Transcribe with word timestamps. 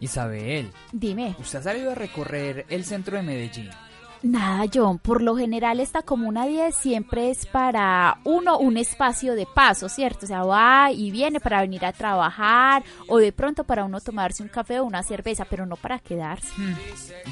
Isabel, 0.00 0.70
Dime. 0.92 1.34
usted 1.38 1.58
ha 1.58 1.62
salido 1.62 1.90
a 1.92 1.94
recorrer 1.94 2.66
el 2.68 2.84
centro 2.84 3.16
de 3.16 3.22
Medellín. 3.22 3.70
Nada, 4.22 4.64
John, 4.72 4.98
por 4.98 5.22
lo 5.22 5.36
general 5.36 5.78
esta 5.78 6.02
comuna 6.02 6.44
10 6.44 6.74
siempre 6.74 7.30
es 7.30 7.46
para 7.46 8.18
uno 8.24 8.58
un 8.58 8.76
espacio 8.76 9.34
de 9.36 9.46
paso, 9.46 9.88
¿cierto? 9.88 10.26
O 10.26 10.28
sea, 10.28 10.42
va 10.42 10.90
y 10.90 11.12
viene 11.12 11.38
para 11.38 11.60
venir 11.60 11.84
a 11.84 11.92
trabajar 11.92 12.82
o 13.06 13.18
de 13.18 13.30
pronto 13.32 13.62
para 13.62 13.84
uno 13.84 14.00
tomarse 14.00 14.42
un 14.42 14.48
café 14.48 14.80
o 14.80 14.84
una 14.84 15.04
cerveza, 15.04 15.44
pero 15.48 15.66
no 15.66 15.76
para 15.76 16.00
quedarse. 16.00 16.48
Hmm, 16.56 16.74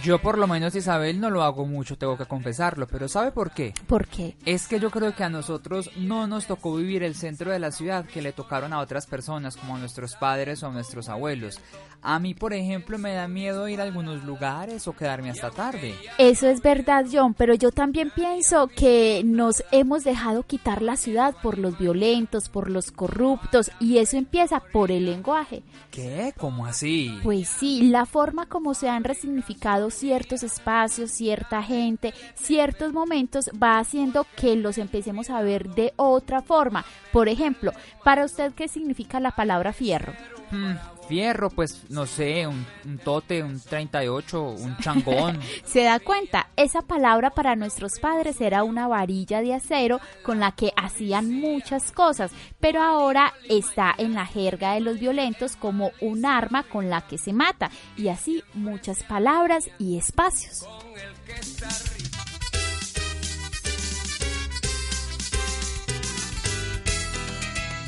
Yo 0.05 0.21
por 0.21 0.39
lo 0.39 0.47
menos, 0.47 0.77
Isabel, 0.77 1.21
no 1.21 1.29
lo 1.29 1.43
hago 1.43 1.67
mucho, 1.67 1.99
tengo 1.99 2.17
que 2.17 2.27
confesarlo, 2.27 2.87
pero 2.87 3.09
¿sabe 3.09 3.33
por 3.33 3.51
qué? 3.51 3.75
¿Por 3.89 4.07
qué? 4.07 4.37
Es 4.45 4.69
que 4.69 4.79
yo 4.79 4.93
creo 4.93 5.13
que 5.13 5.25
a 5.25 5.29
nosotros 5.29 5.91
no 5.97 6.29
nos 6.29 6.47
tocó 6.47 6.77
vivir 6.77 7.03
el 7.03 7.17
centro 7.17 7.51
de 7.51 7.59
la 7.59 7.73
ciudad 7.73 8.05
que 8.07 8.23
le 8.23 8.33
tocaron 8.33 8.73
a 8.73 8.79
otras 8.79 9.07
personas, 9.07 9.57
como 9.57 9.75
a 9.75 9.79
nuestros 9.81 10.15
padres 10.15 10.63
o 10.63 10.69
a 10.69 10.71
nuestros 10.71 11.09
abuelos. 11.09 11.59
A 12.03 12.21
mí, 12.21 12.35
por 12.35 12.53
ejemplo, 12.53 12.99
me 12.99 13.15
da 13.15 13.27
miedo 13.27 13.67
ir 13.67 13.81
a 13.81 13.85
algunos 13.85 14.23
lugares 14.23 14.87
o 14.87 14.93
quedarme 14.95 15.31
hasta 15.31 15.51
tarde. 15.51 15.97
Eso 16.19 16.47
es 16.47 16.63
verdad, 16.63 16.76
John, 17.11 17.35
pero 17.35 17.55
yo 17.55 17.71
también 17.71 18.11
pienso 18.11 18.69
que 18.69 19.23
nos 19.25 19.65
hemos 19.71 20.05
dejado 20.05 20.43
quitar 20.43 20.83
la 20.83 20.97
ciudad 20.97 21.35
por 21.43 21.59
los 21.59 21.79
violentos, 21.79 22.49
por 22.49 22.71
los 22.71 22.91
corruptos, 22.91 23.71
y 23.81 23.99
eso 23.99 24.17
empieza 24.17 24.61
por 24.61 24.91
el 24.91 25.07
lenguaje. 25.07 25.63
¿Qué? 25.91 26.35
¿Cómo 26.37 26.67
así? 26.67 27.19
Pues 27.23 27.49
sí, 27.49 27.89
la 27.89 28.07
forma 28.07 28.47
como 28.47 28.75
se 28.75 28.89
han 28.89 29.05
resignificado 29.05 29.91
ciertos 29.91 30.43
espacios, 30.43 31.11
cierta 31.11 31.63
gente, 31.63 32.13
ciertos 32.35 32.93
momentos 32.93 33.51
va 33.63 33.79
haciendo 33.79 34.27
que 34.37 34.57
los 34.57 34.79
empecemos 34.79 35.31
a 35.31 35.43
ver 35.43 35.71
de 35.71 35.93
otra 35.97 36.43
forma. 36.43 36.85
Por 37.13 37.29
ejemplo, 37.29 37.73
para 38.05 38.25
usted, 38.25 38.53
¿qué 38.53 38.69
significa 38.69 39.21
la 39.21 39.31
palabra 39.31 39.73
fierro? 39.73 40.13
Hmm, 40.51 40.75
fierro, 41.07 41.51
pues 41.51 41.83
no 41.89 42.07
sé, 42.07 42.47
un, 42.47 42.67
un 42.85 42.99
tote, 42.99 43.43
un 43.43 43.61
38, 43.61 44.43
un 44.43 44.77
changón. 44.79 45.41
¿Se 45.65 45.83
da 45.83 46.01
cuenta? 46.01 46.49
Esa 46.57 46.83
palabra 46.83 47.31
para 47.31 47.57
nuestros 47.57 47.99
padres 48.01 48.41
era 48.41 48.65
una 48.65 48.89
varilla 48.89 49.41
de 49.41 49.55
acero 49.55 50.01
con 50.23 50.41
la 50.41 50.53
que 50.53 50.73
hacían 50.77 51.31
muchas 51.31 51.93
cosas, 51.93 52.33
pero 52.61 52.83
ahora 52.83 53.33
está 53.49 53.95
en 53.97 54.15
la 54.15 54.27
jerga 54.27 54.75
de 54.75 54.81
los 54.81 54.99
violentos 54.99 55.57
como 55.57 55.91
un 56.01 56.27
arma 56.27 56.63
con 56.65 56.91
la 56.91 57.03
que 57.07 57.19
se 57.19 57.33
mata, 57.33 57.71
y 57.97 58.09
así 58.09 58.43
muchas 58.55 59.03
palabras 59.03 59.69
y 59.79 59.97
espacios. 59.99 60.67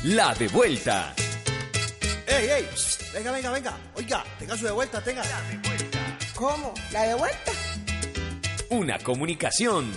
La 0.05 0.33
de 0.33 0.47
vuelta. 0.47 1.13
¡Ey, 2.25 2.49
ey! 2.49 2.88
Venga, 3.13 3.31
venga, 3.31 3.51
venga. 3.51 3.77
Oiga, 3.95 4.23
tenga 4.37 4.57
su 4.57 4.65
de 4.65 4.71
vuelta, 4.71 5.03
tenga. 5.03 5.23
¿Cómo? 6.35 6.73
¿La 6.91 7.03
de 7.03 7.15
vuelta? 7.15 7.51
Una 8.69 8.99
comunicación 8.99 9.91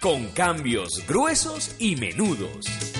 con 0.00 0.28
cambios 0.28 1.04
gruesos 1.06 1.74
y 1.78 1.96
menudos. 1.96 2.91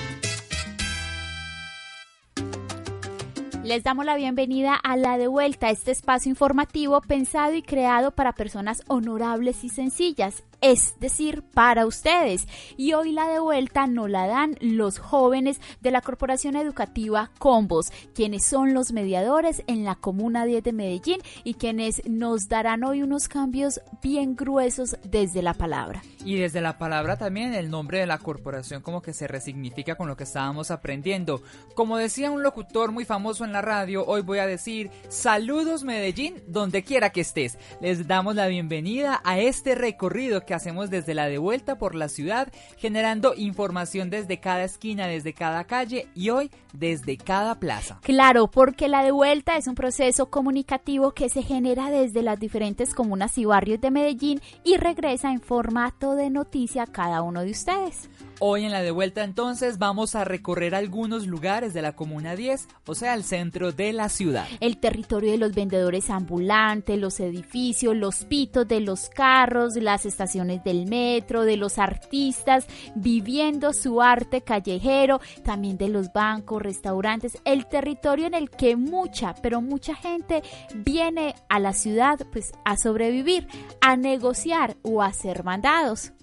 Les 3.63 3.81
damos 3.81 4.03
la 4.03 4.17
bienvenida 4.17 4.75
a 4.75 4.97
La 4.97 5.17
de 5.17 5.27
Vuelta, 5.27 5.69
este 5.69 5.91
espacio 5.91 6.29
informativo 6.29 6.99
pensado 6.99 7.53
y 7.53 7.61
creado 7.61 8.11
para 8.11 8.33
personas 8.33 8.83
honorables 8.89 9.63
y 9.63 9.69
sencillas, 9.69 10.43
es 10.59 10.99
decir, 10.99 11.43
para 11.53 11.85
ustedes. 11.85 12.45
Y 12.75 12.91
hoy 12.91 13.13
la 13.13 13.27
de 13.29 13.39
vuelta 13.39 13.87
nos 13.87 14.09
la 14.09 14.27
dan 14.27 14.57
los 14.59 14.99
jóvenes 14.99 15.61
de 15.79 15.91
la 15.91 16.01
Corporación 16.01 16.57
Educativa 16.57 17.31
Combos, 17.39 17.91
quienes 18.13 18.43
son 18.45 18.73
los 18.73 18.91
mediadores 18.91 19.63
en 19.67 19.85
la 19.85 19.95
Comuna 19.95 20.43
10 20.43 20.61
de 20.61 20.73
Medellín 20.73 21.21
y 21.45 21.53
quienes 21.53 22.05
nos 22.05 22.49
darán 22.49 22.83
hoy 22.83 23.01
unos 23.01 23.29
cambios 23.29 23.79
bien 24.01 24.35
gruesos 24.35 24.97
desde 25.05 25.41
la 25.41 25.53
palabra. 25.53 26.01
Y 26.25 26.35
desde 26.35 26.59
la 26.59 26.77
palabra 26.77 27.17
también 27.17 27.53
el 27.53 27.69
nombre 27.69 27.99
de 27.99 28.07
la 28.07 28.17
corporación 28.17 28.81
como 28.81 29.01
que 29.01 29.13
se 29.13 29.27
resignifica 29.27 29.95
con 29.95 30.09
lo 30.09 30.17
que 30.17 30.25
estábamos 30.25 30.69
aprendiendo. 30.69 31.41
Como 31.75 31.97
decía 31.97 32.29
un 32.29 32.43
locutor 32.43 32.91
muy 32.91 33.05
famoso 33.05 33.45
en 33.45 33.52
la 33.53 33.61
radio, 33.61 34.05
hoy 34.05 34.21
voy 34.21 34.39
a 34.39 34.47
decir 34.47 34.89
saludos 35.07 35.83
Medellín, 35.83 36.41
donde 36.47 36.83
quiera 36.83 37.11
que 37.11 37.21
estés. 37.21 37.57
Les 37.79 38.07
damos 38.07 38.35
la 38.35 38.47
bienvenida 38.47 39.21
a 39.23 39.39
este 39.39 39.75
recorrido 39.75 40.45
que 40.45 40.53
hacemos 40.53 40.89
desde 40.89 41.13
la 41.13 41.27
de 41.27 41.37
vuelta 41.37 41.77
por 41.77 41.95
la 41.95 42.09
ciudad, 42.09 42.51
generando 42.77 43.33
información 43.35 44.09
desde 44.09 44.39
cada 44.39 44.63
esquina, 44.63 45.07
desde 45.07 45.33
cada 45.33 45.63
calle 45.63 46.07
y 46.15 46.29
hoy 46.31 46.51
desde 46.73 47.17
cada 47.17 47.59
plaza. 47.59 47.99
Claro, 48.01 48.47
porque 48.47 48.87
la 48.87 49.03
de 49.03 49.11
vuelta 49.11 49.55
es 49.55 49.67
un 49.67 49.75
proceso 49.75 50.25
comunicativo 50.29 51.11
que 51.11 51.29
se 51.29 51.43
genera 51.43 51.89
desde 51.89 52.23
las 52.23 52.39
diferentes 52.39 52.93
comunas 52.93 53.37
y 53.37 53.45
barrios 53.45 53.79
de 53.79 53.91
Medellín 53.91 54.41
y 54.63 54.77
regresa 54.77 55.31
en 55.31 55.41
formato 55.41 56.15
de 56.15 56.29
noticia 56.29 56.83
a 56.83 56.87
cada 56.87 57.21
uno 57.21 57.41
de 57.41 57.51
ustedes. 57.51 58.09
Hoy 58.39 58.65
en 58.65 58.71
la 58.71 58.81
de 58.81 58.91
vuelta 58.91 59.23
entonces 59.23 59.77
vamos 59.77 60.15
a 60.15 60.25
recorrer 60.25 60.75
algunos 60.75 61.27
lugares 61.27 61.73
de 61.73 61.81
la 61.81 61.95
Comuna 61.95 62.35
10, 62.35 62.67
o 62.85 62.95
sea, 62.95 63.13
el 63.13 63.23
centro 63.23 63.71
de 63.71 63.93
la 63.93 64.09
ciudad. 64.09 64.47
El 64.59 64.77
territorio 64.77 65.31
de 65.31 65.37
los 65.37 65.53
vendedores 65.53 66.09
ambulantes, 66.09 66.99
los 66.99 67.19
edificios, 67.19 67.95
los 67.95 68.25
pitos 68.25 68.67
de 68.67 68.79
los 68.79 69.09
carros, 69.09 69.75
las 69.75 70.05
estaciones 70.05 70.63
del 70.63 70.87
metro, 70.87 71.45
de 71.45 71.57
los 71.57 71.77
artistas 71.77 72.65
viviendo 72.95 73.71
su 73.73 74.01
arte 74.01 74.41
callejero, 74.41 75.21
también 75.43 75.77
de 75.77 75.89
los 75.89 76.11
bancos, 76.11 76.61
restaurantes, 76.61 77.37
el 77.45 77.67
territorio 77.67 78.27
en 78.27 78.33
el 78.33 78.49
que 78.49 78.75
mucha, 78.75 79.35
pero 79.41 79.61
mucha 79.61 79.95
gente 79.95 80.41
viene 80.75 81.35
a 81.49 81.59
la 81.59 81.73
ciudad 81.73 82.19
pues 82.31 82.51
a 82.65 82.77
sobrevivir, 82.77 83.47
a 83.81 83.95
negociar 83.95 84.77
o 84.81 85.01
a 85.01 85.13
ser 85.13 85.43
mandados. 85.43 86.13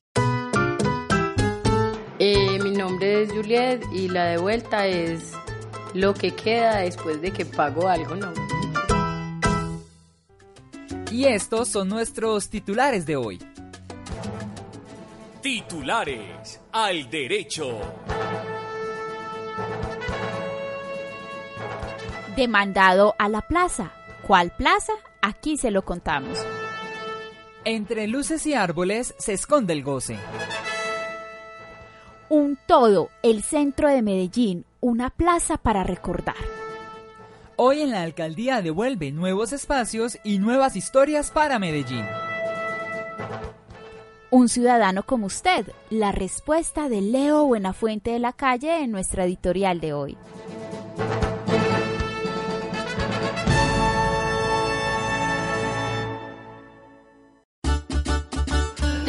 Eh, 2.22 2.58
mi 2.62 2.70
nombre 2.70 3.22
es 3.22 3.32
Juliet 3.32 3.82
y 3.94 4.08
la 4.08 4.26
de 4.26 4.36
vuelta 4.36 4.86
es 4.86 5.32
lo 5.94 6.12
que 6.12 6.34
queda 6.34 6.80
después 6.80 7.22
de 7.22 7.32
que 7.32 7.46
pago 7.46 7.88
algo, 7.88 8.14
¿no? 8.14 8.30
Y 11.10 11.24
estos 11.24 11.68
son 11.70 11.88
nuestros 11.88 12.50
titulares 12.50 13.06
de 13.06 13.16
hoy. 13.16 13.38
Titulares 15.40 16.60
al 16.72 17.08
derecho. 17.08 17.80
Demandado 22.36 23.14
a 23.18 23.30
la 23.30 23.40
plaza. 23.40 23.92
¿Cuál 24.26 24.50
plaza? 24.50 24.92
aquí 25.22 25.56
se 25.56 25.70
lo 25.70 25.86
contamos. 25.86 26.38
Entre 27.64 28.06
luces 28.08 28.46
y 28.46 28.54
árboles 28.54 29.14
se 29.18 29.32
esconde 29.32 29.72
el 29.72 29.82
goce. 29.82 30.18
Un 32.30 32.56
todo, 32.64 33.10
el 33.24 33.42
centro 33.42 33.88
de 33.88 34.02
Medellín, 34.02 34.64
una 34.78 35.10
plaza 35.10 35.56
para 35.56 35.82
recordar. 35.82 36.36
Hoy 37.56 37.80
en 37.80 37.90
la 37.90 38.02
alcaldía 38.02 38.62
devuelve 38.62 39.10
nuevos 39.10 39.52
espacios 39.52 40.16
y 40.22 40.38
nuevas 40.38 40.76
historias 40.76 41.32
para 41.32 41.58
Medellín. 41.58 42.04
Un 44.30 44.48
ciudadano 44.48 45.02
como 45.02 45.26
usted, 45.26 45.72
la 45.90 46.12
respuesta 46.12 46.88
de 46.88 47.00
Leo 47.00 47.46
Buenafuente 47.46 48.12
de 48.12 48.20
la 48.20 48.32
Calle 48.32 48.84
en 48.84 48.92
nuestra 48.92 49.24
editorial 49.24 49.80
de 49.80 49.92
hoy. 49.92 50.16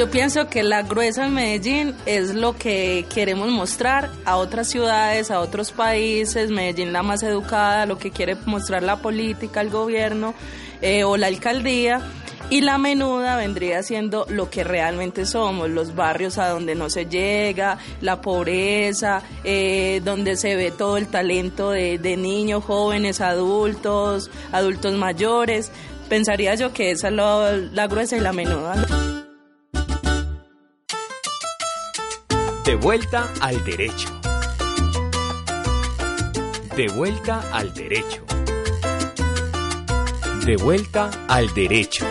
Yo 0.02 0.10
pienso 0.10 0.50
que 0.50 0.64
la 0.64 0.82
gruesa 0.82 1.28
en 1.28 1.36
Medellín 1.36 1.94
es 2.08 2.34
lo 2.34 2.56
que 2.56 3.06
queremos 3.14 3.52
mostrar 3.52 4.10
a 4.26 4.38
otras 4.38 4.68
ciudades, 4.68 5.30
a 5.30 5.40
otros 5.40 5.72
países. 5.72 6.50
Medellín 6.50 6.92
la 6.92 7.04
más 7.04 7.22
educada, 7.22 7.86
lo 7.86 8.00
que 8.00 8.10
quiere 8.10 8.36
mostrar 8.48 8.82
la 8.82 8.96
política, 8.96 9.62
el 9.62 9.70
gobierno 9.70 10.34
eh, 10.82 11.04
o 11.04 11.18
la 11.18 11.28
alcaldía. 11.28 12.02
Y 12.50 12.62
la 12.62 12.80
menuda 12.80 13.36
vendría 13.36 13.84
siendo 13.84 14.26
lo 14.28 14.50
que 14.50 14.64
realmente 14.64 15.28
somos, 15.28 15.70
los 15.70 15.94
barrios 15.94 16.40
a 16.40 16.50
donde 16.50 16.74
no 16.74 16.90
se 16.90 17.06
llega, 17.06 17.78
la 18.02 18.22
pobreza, 18.22 19.22
eh, 19.44 20.02
donde 20.04 20.36
se 20.36 20.56
ve 20.56 20.72
todo 20.72 20.98
el 20.98 21.10
talento 21.10 21.70
de, 21.70 22.18
niños, 22.18 22.64
jóvenes, 22.64 23.22
adultos, 23.22 24.32
adultos 24.52 24.96
mayores. 24.96 25.72
Pensaría 26.10 26.56
yo 26.56 26.74
que 26.74 26.90
esa 26.90 27.10
es 27.10 27.14
la 27.14 27.86
gruesa 27.86 28.18
y 28.18 28.20
la 28.20 28.34
menuda. 28.34 29.21
De 32.66 32.76
vuelta 32.76 33.28
al 33.42 33.64
derecho. 33.66 34.08
De 36.76 36.88
vuelta 36.90 37.42
al 37.52 37.74
derecho. 37.74 38.24
De 40.46 40.56
vuelta 40.58 41.10
al 41.28 41.52
derecho. 41.56 42.06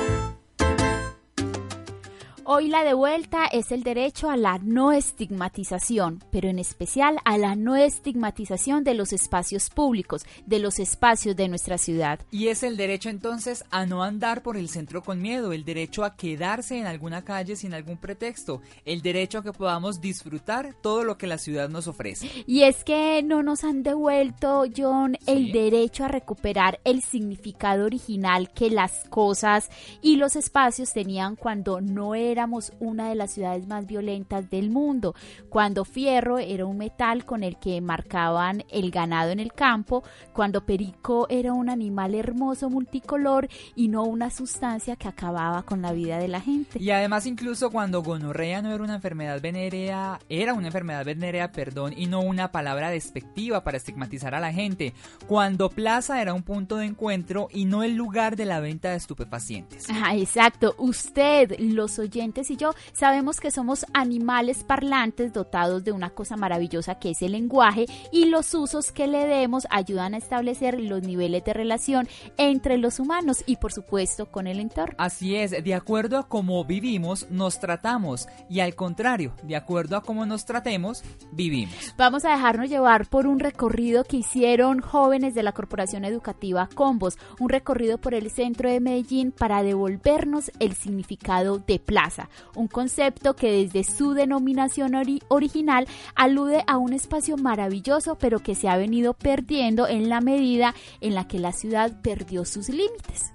Hoy 2.53 2.67
la 2.67 2.83
de 2.83 2.95
vuelta 2.95 3.47
es 3.47 3.71
el 3.71 3.85
derecho 3.85 4.29
a 4.29 4.37
la 4.37 4.59
no 4.59 4.91
estigmatización, 4.91 6.25
pero 6.33 6.49
en 6.49 6.59
especial 6.59 7.19
a 7.25 7.39
la 7.39 7.55
no 7.55 7.77
estigmatización 7.77 8.83
de 8.83 8.95
los 8.95 9.13
espacios 9.13 9.71
públicos, 9.71 10.27
de 10.47 10.59
los 10.59 10.81
espacios 10.81 11.37
de 11.37 11.47
nuestra 11.47 11.79
ciudad. 11.79 12.19
Y 12.33 12.49
es 12.49 12.65
el 12.65 12.77
derecho 12.77 13.09
entonces 13.09 13.63
a 13.71 13.87
no 13.87 14.03
andar 14.03 14.43
por 14.43 14.57
el 14.57 14.69
centro 14.69 15.01
con 15.01 15.23
miedo, 15.23 15.53
el 15.53 15.65
derecho 15.65 16.03
a 16.03 16.17
quedarse 16.17 16.77
en 16.77 16.87
alguna 16.87 17.23
calle 17.23 17.55
sin 17.55 17.73
algún 17.73 17.99
pretexto, 17.99 18.63
el 18.85 19.01
derecho 19.01 19.39
a 19.39 19.45
que 19.45 19.53
podamos 19.53 20.01
disfrutar 20.01 20.75
todo 20.83 21.05
lo 21.05 21.19
que 21.19 21.29
la 21.29 21.39
ciudad 21.39 21.69
nos 21.69 21.87
ofrece. 21.87 22.29
Y 22.49 22.65
es 22.65 22.83
que 22.83 23.23
no 23.23 23.45
nos 23.45 23.63
han 23.63 23.85
devuelto, 23.85 24.65
John, 24.77 25.17
el 25.29 25.53
derecho 25.53 26.05
a 26.05 26.09
recuperar 26.09 26.81
el 26.83 27.03
significado 27.03 27.85
original 27.85 28.51
que 28.51 28.71
las 28.71 29.09
cosas 29.09 29.71
y 30.03 30.17
los 30.17 30.35
espacios 30.35 30.93
tenían 30.93 31.37
cuando 31.37 31.81
no 31.81 32.17
éramos 32.41 32.73
una 32.81 33.11
de 33.11 33.17
las 33.17 33.33
ciudades 33.33 33.67
más 33.67 33.87
violentas 33.87 34.49
del 34.49 34.71
mundo, 34.71 35.15
cuando 35.51 35.85
fierro 35.85 36.39
era 36.39 36.65
un 36.65 36.79
metal 36.79 37.27
con 37.27 37.45
el 37.45 37.59
que 37.59 37.83
marcaban 37.83 38.65
el 38.71 38.91
ganado 38.91 39.31
en 39.31 39.41
el 39.41 39.53
campo, 39.53 40.03
cuando 40.33 40.65
perico 40.65 41.27
era 41.29 41.53
un 41.53 41.69
animal 41.69 42.15
hermoso 42.15 42.71
multicolor 42.71 43.47
y 43.77 43.89
no 43.89 44.05
una 44.05 44.31
sustancia 44.31 44.97
que 44.97 45.07
acababa 45.07 45.65
con 45.65 45.83
la 45.83 45.93
vida 45.93 46.17
de 46.17 46.29
la 46.29 46.41
gente. 46.41 46.79
Y 46.83 46.91
además 46.93 47.27
incluso 47.27 47.71
cuando 47.71 48.03
gonorrea 48.03 48.63
no 48.63 48.73
era 48.73 48.83
una 48.83 48.95
enfermedad 48.95 49.39
venérea, 49.43 50.19
era 50.31 50.55
una 50.55 50.69
enfermedad 50.69 51.05
venérea, 51.05 51.53
perdón, 51.53 51.93
y 51.95 52.07
no 52.07 52.21
una 52.23 52.53
palabra 52.53 52.89
despectiva 52.89 53.63
para 53.65 53.77
estigmatizar 53.77 54.35
a 54.35 54.41
la 54.41 54.51
gente, 54.51 54.95
cuando 55.27 55.69
plaza 55.69 56.23
era 56.23 56.33
un 56.33 56.43
punto 56.43 56.79
de 56.79 56.87
encuentro 56.87 57.49
y 57.53 57.67
no 57.67 57.83
el 57.83 57.97
lugar 57.97 58.37
de 58.37 58.47
la 58.47 58.61
venta 58.61 58.93
de 58.93 58.97
estupefacientes. 58.97 59.91
Ajá, 59.91 60.17
exacto. 60.17 60.75
Usted, 60.79 61.57
los 61.59 61.99
oyentes 61.99 62.30
y 62.31 62.57
yo 62.57 62.75
sabemos 62.93 63.41
que 63.41 63.51
somos 63.51 63.85
animales 63.93 64.63
parlantes 64.63 65.33
dotados 65.33 65.83
de 65.83 65.91
una 65.91 66.11
cosa 66.11 66.37
maravillosa 66.37 66.95
que 66.95 67.11
es 67.11 67.23
el 67.23 67.33
lenguaje 67.33 67.87
y 68.13 68.27
los 68.27 68.55
usos 68.55 68.93
que 68.93 69.09
le 69.09 69.27
demos 69.27 69.67
ayudan 69.69 70.15
a 70.15 70.19
establecer 70.19 70.81
los 70.81 71.03
niveles 71.03 71.45
de 71.45 71.53
relación 71.53 72.09
entre 72.37 72.79
los 72.79 73.01
humanos 73.01 73.43
y 73.47 73.57
por 73.57 73.73
supuesto 73.73 74.27
con 74.27 74.47
el 74.47 74.61
entorno. 74.61 74.95
Así 74.99 75.35
es, 75.35 75.51
de 75.51 75.75
acuerdo 75.75 76.19
a 76.19 76.29
cómo 76.29 76.65
vivimos, 76.65 77.29
nos 77.31 77.59
tratamos 77.59 78.29
y 78.49 78.61
al 78.61 78.77
contrario, 78.77 79.35
de 79.43 79.57
acuerdo 79.57 79.97
a 79.97 80.03
cómo 80.03 80.25
nos 80.25 80.45
tratemos, 80.45 81.03
vivimos. 81.33 81.95
Vamos 81.97 82.25
a 82.25 82.31
dejarnos 82.31 82.69
llevar 82.69 83.09
por 83.09 83.27
un 83.27 83.41
recorrido 83.41 84.05
que 84.05 84.19
hicieron 84.19 84.81
jóvenes 84.81 85.35
de 85.35 85.43
la 85.43 85.53
Corporación 85.53 86.05
Educativa 86.05 86.69
Combos, 86.75 87.19
un 87.41 87.49
recorrido 87.49 87.99
por 87.99 88.15
el 88.15 88.31
centro 88.31 88.71
de 88.71 88.79
Medellín 88.79 89.33
para 89.33 89.65
devolvernos 89.65 90.53
el 90.61 90.75
significado 90.75 91.59
de 91.59 91.79
plaza, 91.79 92.20
un 92.55 92.67
concepto 92.69 93.35
que 93.35 93.51
desde 93.65 93.85
su 93.85 94.13
denominación 94.13 94.93
ori- 94.93 95.23
original 95.29 95.87
alude 96.15 96.65
a 96.67 96.77
un 96.77 96.93
espacio 96.93 97.37
maravilloso 97.37 98.17
pero 98.19 98.41
que 98.41 98.55
se 98.55 98.69
ha 98.69 98.77
venido 98.77 99.15
perdiendo 99.15 99.87
en 99.87 100.09
la 100.09 100.21
medida 100.21 100.75
en 101.01 101.15
la 101.15 101.27
que 101.29 101.39
la 101.39 101.53
ciudad 101.53 102.01
perdió 102.03 102.45
sus 102.45 102.69
límites. 102.69 103.33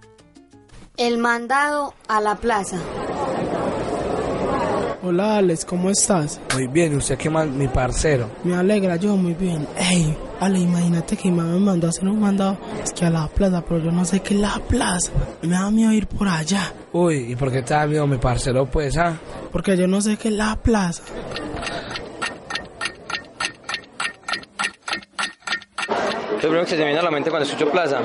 El 0.97 1.17
mandado 1.17 1.93
a 2.07 2.21
la 2.21 2.35
plaza. 2.35 2.77
Hola 5.07 5.37
Alex, 5.37 5.65
¿cómo 5.65 5.91
estás? 5.91 6.41
Muy 6.55 6.65
bien, 6.65 6.95
¿usted 6.95 7.15
qué 7.15 7.29
más, 7.29 7.45
mi 7.45 7.67
parcero? 7.67 8.27
Me 8.43 8.55
alegra, 8.55 8.95
yo 8.95 9.15
muy 9.15 9.35
bien. 9.35 9.67
Ey, 9.77 10.17
Ale, 10.39 10.57
imagínate 10.57 11.15
que 11.15 11.29
mi 11.29 11.37
mamá 11.37 11.53
me 11.53 11.59
mandó 11.59 11.85
a 11.85 11.89
hacer 11.91 12.07
un 12.07 12.19
mandado, 12.19 12.57
es 12.83 12.91
que 12.91 13.05
a 13.05 13.11
la 13.11 13.27
plaza, 13.27 13.61
pero 13.61 13.83
yo 13.83 13.91
no 13.91 14.03
sé 14.03 14.21
qué 14.21 14.33
es 14.33 14.39
la 14.39 14.59
plaza. 14.67 15.11
Me 15.43 15.49
da 15.49 15.69
miedo 15.69 15.91
ir 15.91 16.07
por 16.07 16.27
allá, 16.27 16.73
Uy, 16.91 17.17
¿y 17.33 17.35
por 17.35 17.51
qué 17.51 17.61
te 17.61 17.75
da 17.75 17.85
miedo 17.85 18.07
mi 18.07 18.17
parcero, 18.17 18.65
pues, 18.65 18.97
ah? 18.97 19.15
porque 19.51 19.77
yo 19.77 19.85
no 19.85 20.01
sé 20.01 20.17
qué 20.17 20.29
es 20.29 20.33
la 20.33 20.55
plaza. 20.55 21.03
Lo 26.31 26.39
primero 26.39 26.63
que 26.63 26.71
se 26.71 26.77
me 26.77 26.85
viene 26.85 26.99
a 26.99 27.03
la 27.03 27.11
mente 27.11 27.29
cuando 27.29 27.47
escucho 27.47 27.69
plaza, 27.69 27.99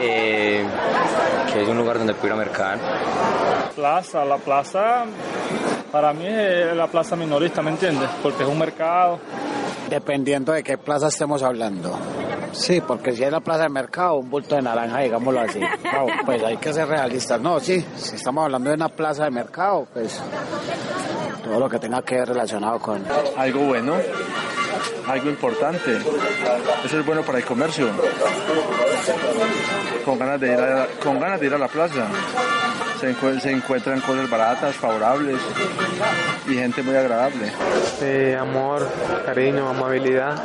eh, 0.00 0.64
que 1.52 1.62
es 1.62 1.68
un 1.68 1.76
lugar 1.76 1.98
donde 1.98 2.14
puedo 2.14 2.28
ir 2.28 2.32
a 2.34 2.36
mercar. 2.36 2.78
Plaza, 3.74 4.24
la 4.24 4.36
plaza 4.36 5.06
para 5.92 6.12
mí 6.14 6.26
es 6.26 6.74
la 6.74 6.86
plaza 6.86 7.14
minorista, 7.14 7.62
¿me 7.62 7.70
entiendes? 7.70 8.08
Porque 8.22 8.42
es 8.42 8.48
un 8.48 8.58
mercado. 8.58 9.20
Dependiendo 9.90 10.52
de 10.52 10.62
qué 10.62 10.78
plaza 10.78 11.08
estemos 11.08 11.42
hablando. 11.42 11.94
Sí, 12.52 12.80
porque 12.80 13.12
si 13.12 13.22
es 13.22 13.30
la 13.30 13.40
plaza 13.40 13.64
de 13.64 13.68
mercado, 13.68 14.16
un 14.16 14.30
bulto 14.30 14.56
de 14.56 14.62
naranja, 14.62 15.00
digámoslo 15.00 15.40
así. 15.40 15.60
No, 15.60 16.06
pues 16.24 16.42
hay 16.42 16.56
que 16.56 16.72
ser 16.72 16.88
realistas. 16.88 17.40
No, 17.40 17.60
sí, 17.60 17.84
si 17.96 18.16
estamos 18.16 18.44
hablando 18.44 18.70
de 18.70 18.76
una 18.76 18.88
plaza 18.88 19.24
de 19.24 19.30
mercado, 19.30 19.86
pues 19.92 20.20
todo 21.44 21.58
lo 21.58 21.68
que 21.68 21.78
tenga 21.78 22.02
que 22.02 22.16
ver 22.16 22.28
relacionado 22.28 22.78
con... 22.78 23.04
Algo 23.36 23.60
bueno, 23.60 23.96
algo 25.08 25.28
importante. 25.28 25.98
Eso 26.84 26.98
es 27.00 27.06
bueno 27.06 27.22
para 27.22 27.38
el 27.38 27.44
comercio. 27.44 27.88
Con 30.04 30.18
ganas 30.18 30.40
de 30.40 30.52
ir 30.52 30.58
a, 30.60 30.86
con 31.02 31.20
ganas 31.20 31.40
de 31.40 31.46
ir 31.46 31.54
a 31.54 31.58
la 31.58 31.68
plaza. 31.68 32.06
Se, 33.02 33.10
encuent- 33.10 33.40
se 33.40 33.50
encuentran 33.50 34.00
cosas 34.00 34.30
baratas, 34.30 34.76
favorables 34.76 35.40
y 36.48 36.54
gente 36.54 36.82
muy 36.84 36.94
agradable. 36.94 37.50
Eh, 38.00 38.36
amor, 38.40 38.88
cariño, 39.26 39.68
amabilidad, 39.68 40.40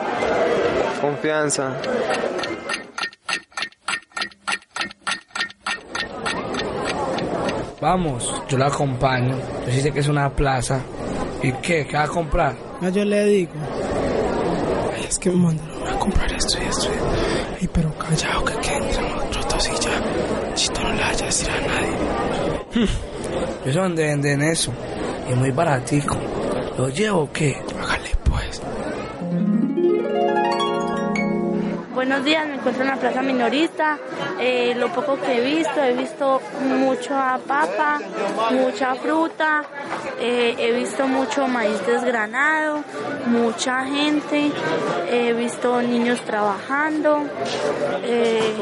confianza. 0.99 1.77
Vamos, 7.79 8.33
yo 8.49 8.57
la 8.57 8.67
acompaño. 8.67 9.35
Yo 9.65 9.71
sí 9.71 9.81
sé 9.81 9.91
que 9.91 9.99
es 9.99 10.07
una 10.07 10.29
plaza. 10.29 10.81
¿Y 11.43 11.51
qué? 11.53 11.85
¿Qué 11.85 11.95
va 11.95 12.03
a 12.03 12.07
comprar? 12.07 12.55
Ah, 12.81 12.89
yo 12.89 13.05
le 13.05 13.23
digo. 13.25 13.51
Ay, 14.95 15.05
es 15.07 15.19
que 15.19 15.29
me 15.29 15.35
mandaron 15.37 15.87
a 15.87 15.99
comprar 15.99 16.31
esto 16.31 16.57
y 16.61 16.65
esto. 16.67 16.89
Ay, 17.61 17.69
pero 17.71 17.93
callado, 17.97 18.45
que 18.45 18.53
quede 18.55 18.77
entre 18.77 19.01
nosotros 19.03 19.47
dos 19.49 19.67
y 19.69 19.83
ya. 19.83 20.53
Chito, 20.55 20.81
no 20.81 20.93
le 20.93 21.01
vaya 21.01 21.23
a 21.23 21.25
decir 21.27 21.49
a 21.49 21.67
nadie. 21.67 22.66
Yo 23.65 23.74
sé 23.74 23.79
dónde 23.79 24.03
venden 24.03 24.41
eso. 24.41 24.72
Y 25.31 25.36
muy 25.36 25.51
baratico. 25.51 26.15
¿Lo 26.77 26.89
llevo 26.89 27.22
o 27.22 27.31
qué? 27.31 27.57
Buenos 32.07 32.23
días, 32.23 32.47
me 32.47 32.53
encuentro 32.53 32.83
en 32.83 32.89
la 32.89 32.95
plaza 32.95 33.21
minorista. 33.21 33.97
Eh, 34.39 34.73
lo 34.77 34.87
poco 34.93 35.19
que 35.19 35.39
he 35.39 35.41
visto, 35.41 35.83
he 35.83 35.93
visto 35.93 36.41
mucha 36.61 37.37
papa, 37.45 37.99
mucha 38.51 38.95
fruta, 38.95 39.65
eh, 40.17 40.55
he 40.57 40.71
visto 40.71 41.05
mucho 41.05 41.49
maíz 41.49 41.85
desgranado, 41.85 42.81
mucha 43.25 43.83
gente, 43.83 44.49
he 45.11 45.33
visto 45.33 45.81
niños 45.81 46.21
trabajando, 46.21 47.23
eh, 48.03 48.53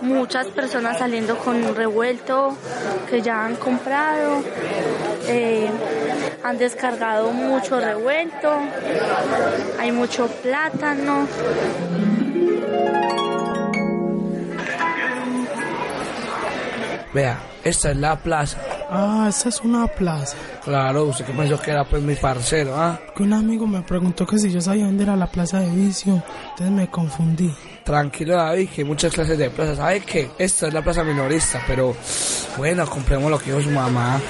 muchas 0.00 0.46
personas 0.50 0.98
saliendo 0.98 1.36
con 1.38 1.74
revuelto 1.74 2.56
que 3.10 3.22
ya 3.22 3.44
han 3.44 3.56
comprado. 3.56 4.40
Han 6.44 6.56
descargado 6.56 7.32
mucho 7.32 7.80
revuelto, 7.80 8.52
hay 9.78 9.92
mucho 9.92 10.28
plátano. 10.28 11.26
Vea, 17.12 17.38
esta 17.64 17.90
es 17.90 17.96
la 17.96 18.16
plaza. 18.16 18.58
Ah, 18.90 19.26
esa 19.28 19.48
es 19.48 19.60
una 19.60 19.86
plaza. 19.86 20.36
Claro, 20.64 21.04
usted 21.04 21.24
que 21.26 21.32
pensó 21.32 21.60
que 21.60 21.70
era 21.70 21.84
pues 21.84 22.02
mi 22.02 22.14
parcero, 22.14 22.74
¿ah? 22.76 22.98
Que 23.14 23.22
un 23.22 23.32
amigo 23.32 23.66
me 23.66 23.82
preguntó 23.82 24.26
que 24.26 24.38
si 24.38 24.50
yo 24.50 24.60
sabía 24.60 24.86
dónde 24.86 25.04
era 25.04 25.16
la 25.16 25.26
plaza 25.26 25.60
de 25.60 25.68
vicio. 25.70 26.22
Entonces 26.50 26.70
me 26.70 26.88
confundí. 26.88 27.54
Tranquilo 27.84 28.36
David, 28.36 28.68
que 28.68 28.82
hay 28.82 28.86
muchas 28.86 29.12
clases 29.12 29.36
de 29.36 29.50
plazas. 29.50 29.78
¿Sabe 29.78 30.00
qué? 30.00 30.30
Esta 30.38 30.68
es 30.68 30.74
la 30.74 30.82
plaza 30.82 31.02
minorista, 31.04 31.62
pero 31.66 31.94
bueno, 32.56 32.86
compremos 32.86 33.30
lo 33.30 33.38
que 33.38 33.46
dijo 33.46 33.62
su 33.62 33.70
mamá. 33.70 34.20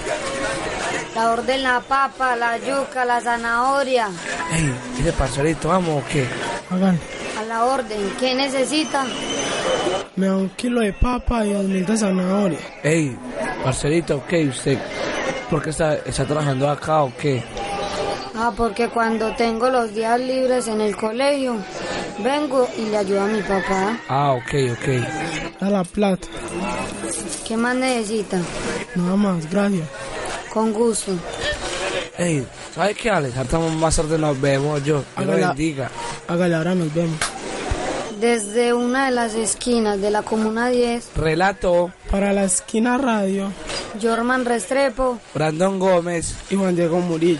La 1.18 1.32
orden 1.32 1.64
la 1.64 1.80
papa, 1.80 2.36
la 2.36 2.58
yuca, 2.58 3.04
la 3.04 3.20
zanahoria. 3.20 4.08
Ey, 4.52 4.72
ese 5.00 5.12
parcerito, 5.12 5.68
¿vamos 5.68 6.00
o 6.00 6.06
qué? 6.08 6.24
Hagan. 6.70 6.96
A 7.36 7.42
la 7.42 7.64
orden, 7.64 8.12
¿qué 8.20 8.36
necesita? 8.36 9.04
Me 10.14 10.28
da 10.28 10.36
un 10.36 10.48
kilo 10.50 10.80
de 10.80 10.92
papa 10.92 11.44
y 11.44 11.54
dos 11.54 11.64
mil 11.64 11.84
de 11.84 11.96
zanahoria. 11.96 12.60
Ey, 12.84 13.18
parcerito, 13.64 14.22
¿qué? 14.28 14.46
¿Usted 14.46 14.78
por 15.50 15.60
qué 15.60 15.70
está, 15.70 15.96
está 15.96 16.24
trabajando 16.24 16.70
acá 16.70 17.02
o 17.02 17.12
qué? 17.16 17.42
Ah, 18.36 18.52
porque 18.56 18.88
cuando 18.88 19.34
tengo 19.34 19.70
los 19.70 19.92
días 19.92 20.20
libres 20.20 20.68
en 20.68 20.80
el 20.80 20.94
colegio, 20.94 21.56
vengo 22.20 22.68
y 22.78 22.82
le 22.90 22.96
ayudo 22.96 23.22
a 23.22 23.26
mi 23.26 23.42
papá. 23.42 23.98
Ah, 24.08 24.34
ok, 24.34 24.54
ok. 24.70 25.62
A 25.62 25.68
la 25.68 25.82
plata. 25.82 26.28
¿Qué 27.44 27.56
más 27.56 27.74
necesita? 27.74 28.38
Nada 28.94 29.16
más, 29.16 29.50
gracias. 29.50 29.88
Con 30.52 30.72
gusto. 30.72 31.12
Ey, 32.16 32.44
¿sabes 32.74 32.96
qué, 32.96 33.10
Alex? 33.10 33.36
Ahorita 33.36 33.58
más 33.58 33.96
tarde 33.96 34.18
nos 34.18 34.40
vemos 34.40 34.82
yo. 34.84 34.96
Dios 34.96 35.04
lo 35.16 35.22
Hágala. 35.32 35.48
bendiga. 35.48 35.90
Hágale, 36.26 36.54
ahora 36.54 36.74
nos 36.74 36.92
vemos. 36.92 37.16
Desde 38.20 38.74
una 38.74 39.06
de 39.06 39.10
las 39.12 39.34
esquinas 39.34 40.00
de 40.00 40.10
la 40.10 40.22
Comuna 40.22 40.68
10, 40.70 41.10
Relato, 41.14 41.92
Para 42.10 42.32
la 42.32 42.44
esquina 42.44 42.98
radio, 42.98 43.52
Jorman 44.02 44.44
Restrepo, 44.44 45.20
Brandon 45.34 45.78
Gómez. 45.78 46.34
y 46.50 46.56
Juan 46.56 46.74
Diego 46.74 46.98
Murillo. 46.98 47.38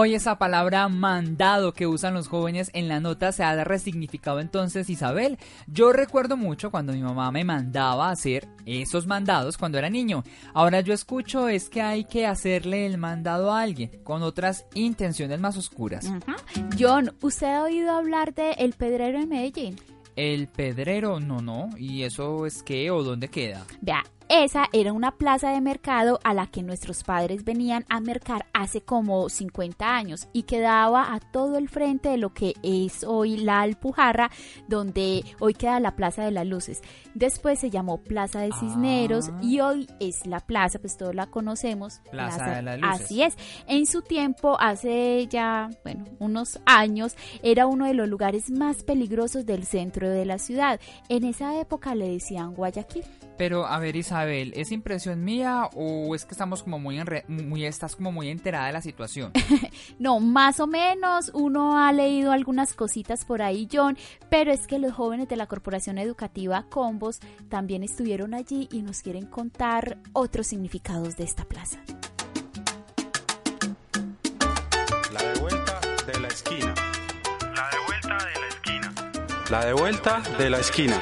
Hoy 0.00 0.14
esa 0.14 0.38
palabra 0.38 0.88
mandado 0.88 1.72
que 1.72 1.88
usan 1.88 2.14
los 2.14 2.28
jóvenes 2.28 2.70
en 2.72 2.86
la 2.86 3.00
nota 3.00 3.32
se 3.32 3.42
ha 3.42 3.64
resignificado 3.64 4.38
entonces 4.38 4.88
Isabel. 4.90 5.38
Yo 5.66 5.92
recuerdo 5.92 6.36
mucho 6.36 6.70
cuando 6.70 6.92
mi 6.92 7.02
mamá 7.02 7.32
me 7.32 7.42
mandaba 7.42 8.08
a 8.08 8.12
hacer 8.12 8.46
esos 8.64 9.08
mandados 9.08 9.58
cuando 9.58 9.76
era 9.76 9.90
niño. 9.90 10.22
Ahora 10.54 10.82
yo 10.82 10.94
escucho 10.94 11.48
es 11.48 11.68
que 11.68 11.82
hay 11.82 12.04
que 12.04 12.26
hacerle 12.26 12.86
el 12.86 12.96
mandado 12.96 13.50
a 13.52 13.60
alguien 13.60 13.90
con 14.04 14.22
otras 14.22 14.66
intenciones 14.74 15.40
más 15.40 15.56
oscuras. 15.56 16.08
John, 16.78 17.12
¿usted 17.20 17.48
ha 17.48 17.64
oído 17.64 17.90
hablar 17.90 18.34
de 18.34 18.52
El 18.52 18.74
Pedrero 18.74 19.18
en 19.18 19.28
Medellín? 19.28 19.80
El 20.14 20.46
pedrero, 20.46 21.18
no, 21.18 21.40
no. 21.40 21.70
¿Y 21.76 22.04
eso 22.04 22.46
es 22.46 22.62
qué 22.62 22.92
o 22.92 23.02
dónde 23.02 23.26
queda? 23.26 23.64
Vea, 23.80 24.04
esa 24.28 24.66
era 24.72 24.92
una 24.92 25.12
plaza 25.12 25.50
de 25.50 25.60
mercado 25.60 26.20
a 26.22 26.34
la 26.34 26.46
que 26.46 26.62
nuestros 26.62 27.02
padres 27.02 27.44
venían 27.44 27.84
a 27.88 28.00
mercar 28.00 28.46
hace 28.52 28.82
como 28.82 29.28
50 29.28 29.96
años 29.96 30.28
y 30.32 30.42
quedaba 30.42 31.14
a 31.14 31.20
todo 31.20 31.56
el 31.58 31.68
frente 31.68 32.10
de 32.10 32.18
lo 32.18 32.34
que 32.34 32.54
es 32.62 33.04
hoy 33.04 33.38
la 33.38 33.60
Alpujarra, 33.60 34.30
donde 34.68 35.24
hoy 35.40 35.54
queda 35.54 35.80
la 35.80 35.96
Plaza 35.96 36.24
de 36.24 36.30
las 36.30 36.46
Luces. 36.46 36.82
Después 37.14 37.58
se 37.58 37.70
llamó 37.70 37.98
Plaza 37.98 38.40
de 38.40 38.52
Cisneros 38.52 39.30
Ah. 39.30 39.38
y 39.42 39.60
hoy 39.60 39.88
es 39.98 40.26
la 40.26 40.40
plaza, 40.40 40.78
pues 40.78 40.96
todos 40.96 41.14
la 41.14 41.26
conocemos. 41.26 42.00
Plaza 42.10 42.56
de 42.56 42.62
las 42.62 42.80
Luces. 42.80 43.00
Así 43.00 43.22
es. 43.22 43.36
En 43.66 43.86
su 43.86 44.02
tiempo, 44.02 44.56
hace 44.60 45.26
ya, 45.28 45.70
bueno, 45.84 46.04
unos 46.18 46.60
años, 46.66 47.16
era 47.42 47.66
uno 47.66 47.86
de 47.86 47.94
los 47.94 48.08
lugares 48.08 48.50
más 48.50 48.82
peligrosos 48.82 49.46
del 49.46 49.64
centro 49.64 50.08
de 50.10 50.24
la 50.26 50.38
ciudad. 50.38 50.80
En 51.08 51.24
esa 51.24 51.58
época 51.58 51.94
le 51.94 52.08
decían 52.10 52.54
Guayaquil. 52.54 53.04
Pero 53.38 53.66
a 53.66 53.78
ver 53.78 53.94
Isabel, 53.96 54.52
¿es 54.56 54.72
impresión 54.72 55.22
mía 55.24 55.70
o 55.74 56.14
es 56.14 56.24
que 56.24 56.32
estamos 56.32 56.62
como 56.64 56.78
muy, 56.80 56.96
enre- 56.98 57.24
muy 57.28 57.64
estás 57.64 57.94
como 57.96 58.10
muy 58.12 58.28
enterada 58.28 58.66
de 58.66 58.72
la 58.72 58.82
situación? 58.82 59.32
No, 59.98 60.20
más 60.20 60.60
o 60.60 60.66
menos 60.66 61.30
uno 61.34 61.78
ha 61.78 61.92
leído 61.92 62.30
algunas 62.32 62.74
cositas 62.74 63.24
por 63.24 63.42
ahí, 63.42 63.68
John, 63.72 63.96
pero 64.30 64.52
es 64.52 64.66
que 64.66 64.78
los 64.78 64.92
jóvenes 64.92 65.28
de 65.28 65.36
la 65.36 65.46
Corporación 65.46 65.98
Educativa 65.98 66.66
Combos 66.68 67.18
también 67.48 67.82
estuvieron 67.82 68.34
allí 68.34 68.68
y 68.72 68.82
nos 68.82 69.02
quieren 69.02 69.26
contar 69.26 69.98
otros 70.12 70.46
significados 70.48 71.16
de 71.16 71.24
esta 71.24 71.44
plaza. 71.44 71.78
La 75.12 75.22
de 75.22 75.40
vuelta 75.40 75.80
de 76.06 76.20
la 76.20 76.28
esquina. 76.28 76.74
La 77.54 77.70
de 77.70 77.78
vuelta 77.86 78.18
de 78.24 78.40
la 78.40 78.48
esquina. 78.48 78.94
La 79.50 79.64
de 79.64 79.72
vuelta 79.72 80.22
de 80.38 80.50
la 80.50 80.58
esquina. 80.58 81.00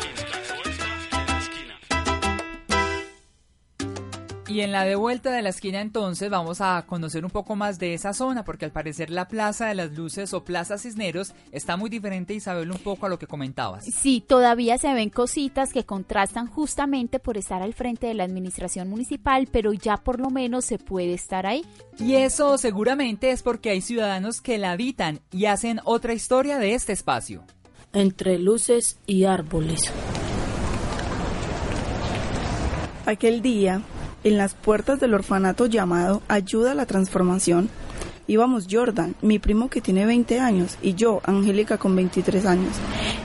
Y 4.48 4.60
en 4.60 4.70
la 4.70 4.84
de 4.84 4.94
vuelta 4.94 5.32
de 5.32 5.42
la 5.42 5.48
esquina 5.48 5.80
entonces 5.80 6.30
vamos 6.30 6.60
a 6.60 6.84
conocer 6.86 7.24
un 7.24 7.32
poco 7.32 7.56
más 7.56 7.80
de 7.80 7.94
esa 7.94 8.12
zona, 8.12 8.44
porque 8.44 8.64
al 8.64 8.70
parecer 8.70 9.10
la 9.10 9.26
Plaza 9.26 9.66
de 9.66 9.74
las 9.74 9.92
Luces 9.92 10.32
o 10.34 10.44
Plaza 10.44 10.78
Cisneros 10.78 11.32
está 11.50 11.76
muy 11.76 11.90
diferente, 11.90 12.32
Isabel, 12.32 12.70
un 12.70 12.78
poco 12.78 13.06
a 13.06 13.08
lo 13.08 13.18
que 13.18 13.26
comentabas. 13.26 13.84
Sí, 13.84 14.24
todavía 14.26 14.78
se 14.78 14.92
ven 14.94 15.10
cositas 15.10 15.72
que 15.72 15.84
contrastan 15.84 16.46
justamente 16.46 17.18
por 17.18 17.36
estar 17.36 17.60
al 17.60 17.74
frente 17.74 18.06
de 18.06 18.14
la 18.14 18.22
administración 18.24 18.88
municipal, 18.88 19.48
pero 19.50 19.72
ya 19.72 19.96
por 19.96 20.20
lo 20.20 20.30
menos 20.30 20.64
se 20.64 20.78
puede 20.78 21.14
estar 21.14 21.44
ahí. 21.44 21.64
Y 21.98 22.14
eso 22.14 22.56
seguramente 22.56 23.30
es 23.30 23.42
porque 23.42 23.70
hay 23.70 23.80
ciudadanos 23.80 24.40
que 24.40 24.58
la 24.58 24.70
habitan 24.72 25.20
y 25.32 25.46
hacen 25.46 25.80
otra 25.84 26.14
historia 26.14 26.58
de 26.58 26.74
este 26.74 26.92
espacio. 26.92 27.42
entre 27.92 28.38
luces 28.38 28.98
y 29.06 29.24
árboles. 29.24 29.80
Aquel 33.06 33.40
día, 33.40 33.80
en 34.24 34.36
las 34.36 34.54
puertas 34.54 35.00
del 35.00 35.14
orfanato 35.14 35.66
llamado 35.66 36.22
Ayuda 36.28 36.72
a 36.72 36.74
la 36.74 36.86
Transformación, 36.86 37.68
íbamos 38.26 38.66
Jordan, 38.70 39.14
mi 39.22 39.38
primo 39.38 39.68
que 39.68 39.80
tiene 39.80 40.06
20 40.06 40.40
años, 40.40 40.78
y 40.82 40.94
yo, 40.94 41.20
Angélica 41.24 41.78
con 41.78 41.94
23 41.94 42.46
años. 42.46 42.74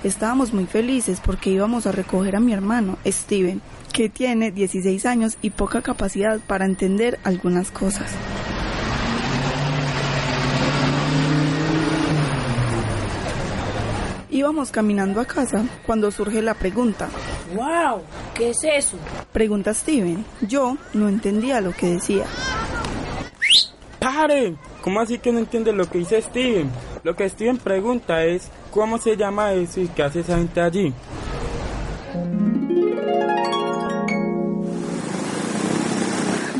Estábamos 0.03 0.53
muy 0.53 0.65
felices 0.65 1.21
porque 1.23 1.49
íbamos 1.49 1.87
a 1.87 1.91
recoger 1.91 2.35
a 2.35 2.39
mi 2.39 2.53
hermano, 2.53 2.97
Steven, 3.05 3.61
que 3.93 4.09
tiene 4.09 4.51
16 4.51 5.05
años 5.05 5.37
y 5.41 5.49
poca 5.51 5.81
capacidad 5.81 6.39
para 6.39 6.65
entender 6.65 7.19
algunas 7.23 7.71
cosas. 7.71 8.11
Íbamos 14.41 14.71
caminando 14.71 15.21
a 15.21 15.25
casa 15.25 15.63
cuando 15.85 16.09
surge 16.09 16.41
la 16.41 16.55
pregunta. 16.55 17.09
¡Wow! 17.53 18.01
¿Qué 18.33 18.49
es 18.49 18.63
eso? 18.63 18.97
Pregunta 19.31 19.71
Steven. 19.71 20.25
Yo 20.41 20.77
no 20.95 21.07
entendía 21.07 21.61
lo 21.61 21.71
que 21.73 21.91
decía. 21.91 22.25
¡Pare! 23.99 24.55
¿Cómo 24.81 24.99
así 24.99 25.19
que 25.19 25.31
no 25.31 25.37
entiende 25.37 25.71
lo 25.73 25.87
que 25.87 25.99
dice 25.99 26.19
Steven? 26.23 26.71
Lo 27.03 27.15
que 27.15 27.29
Steven 27.29 27.59
pregunta 27.59 28.25
es 28.25 28.49
¿cómo 28.71 28.97
se 28.97 29.15
llama 29.15 29.53
eso 29.53 29.79
y 29.79 29.87
qué 29.89 30.01
hace 30.01 30.21
esa 30.21 30.37
gente 30.37 30.59
allí? 30.59 30.91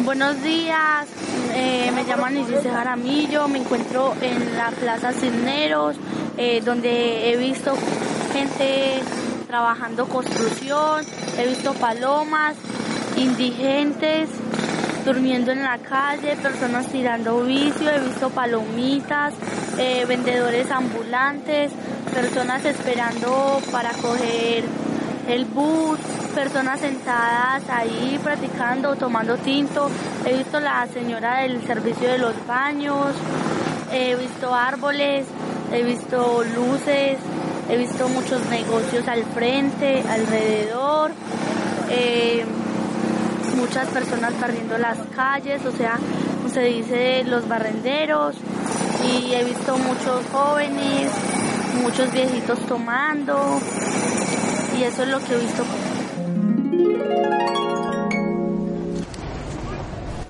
Buenos 0.05 0.43
días, 0.43 1.07
eh, 1.55 1.91
me 1.95 2.03
llamo 2.03 2.25
Anisis 2.25 2.61
Jaramillo, 2.61 3.47
me 3.47 3.59
encuentro 3.59 4.13
en 4.21 4.55
la 4.55 4.69
Plaza 4.69 5.13
Cisneros, 5.13 5.95
eh, 6.38 6.61
donde 6.63 7.31
he 7.31 7.38
visto 7.38 7.73
gente 8.33 9.01
trabajando 9.47 10.05
construcción, 10.07 11.05
he 11.38 11.47
visto 11.47 11.73
palomas, 11.73 12.55
indigentes 13.17 14.29
durmiendo 15.05 15.51
en 15.51 15.63
la 15.63 15.77
calle, 15.79 16.35
personas 16.38 16.88
tirando 16.88 17.41
vicio, 17.41 17.89
he 17.89 18.00
visto 18.00 18.29
palomitas, 18.29 19.33
eh, 19.77 20.05
vendedores 20.07 20.69
ambulantes, 20.71 21.71
personas 22.13 22.63
esperando 22.65 23.59
para 23.71 23.91
coger 23.93 24.63
el 25.27 25.45
bus, 25.45 26.00
personas 26.35 26.79
sentadas 26.79 27.63
ahí 27.69 28.19
practicando, 28.23 28.95
tomando 28.95 29.38
tinto. 29.38 29.89
He 30.25 30.38
visto 30.38 30.59
la 30.59 30.88
señora 30.88 31.41
del 31.41 31.65
servicio 31.65 32.09
de 32.09 32.17
los 32.17 32.35
baños, 32.45 33.07
he 33.91 34.15
visto 34.15 34.53
árboles, 34.53 35.25
he 35.73 35.83
visto 35.83 36.43
luces, 36.55 37.17
he 37.69 37.77
visto 37.77 38.09
muchos 38.09 38.45
negocios 38.49 39.07
al 39.07 39.23
frente, 39.23 40.03
alrededor. 40.07 41.11
eh, 41.89 42.45
muchas 43.57 43.87
personas 43.89 44.39
barriendo 44.39 44.77
las 44.77 44.97
calles, 45.15 45.65
o 45.65 45.71
sea, 45.71 45.99
se 46.51 46.61
dice 46.61 47.23
los 47.25 47.47
barrenderos, 47.47 48.35
y 49.05 49.33
he 49.33 49.43
visto 49.43 49.77
muchos 49.77 50.25
jóvenes, 50.31 51.11
muchos 51.81 52.11
viejitos 52.11 52.59
tomando, 52.65 53.59
y 54.77 54.83
eso 54.83 55.03
es 55.03 55.09
lo 55.09 55.19
que 55.19 55.33
he 55.33 55.37
visto. 55.37 55.63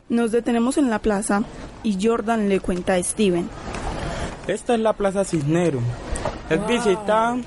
Nos 0.10 0.32
detenemos 0.32 0.78
en 0.78 0.90
la 0.90 1.00
plaza 1.00 1.44
y 1.84 1.98
Jordan 2.06 2.50
le 2.50 2.60
cuenta 2.60 2.96
a 2.96 3.04
Steven. 3.04 3.50
Esta 4.52 4.74
es 4.74 4.80
la 4.82 4.94
Plaza 4.94 5.24
Cisnero. 5.24 5.80
Es 6.50 6.68
visitada 6.68 7.38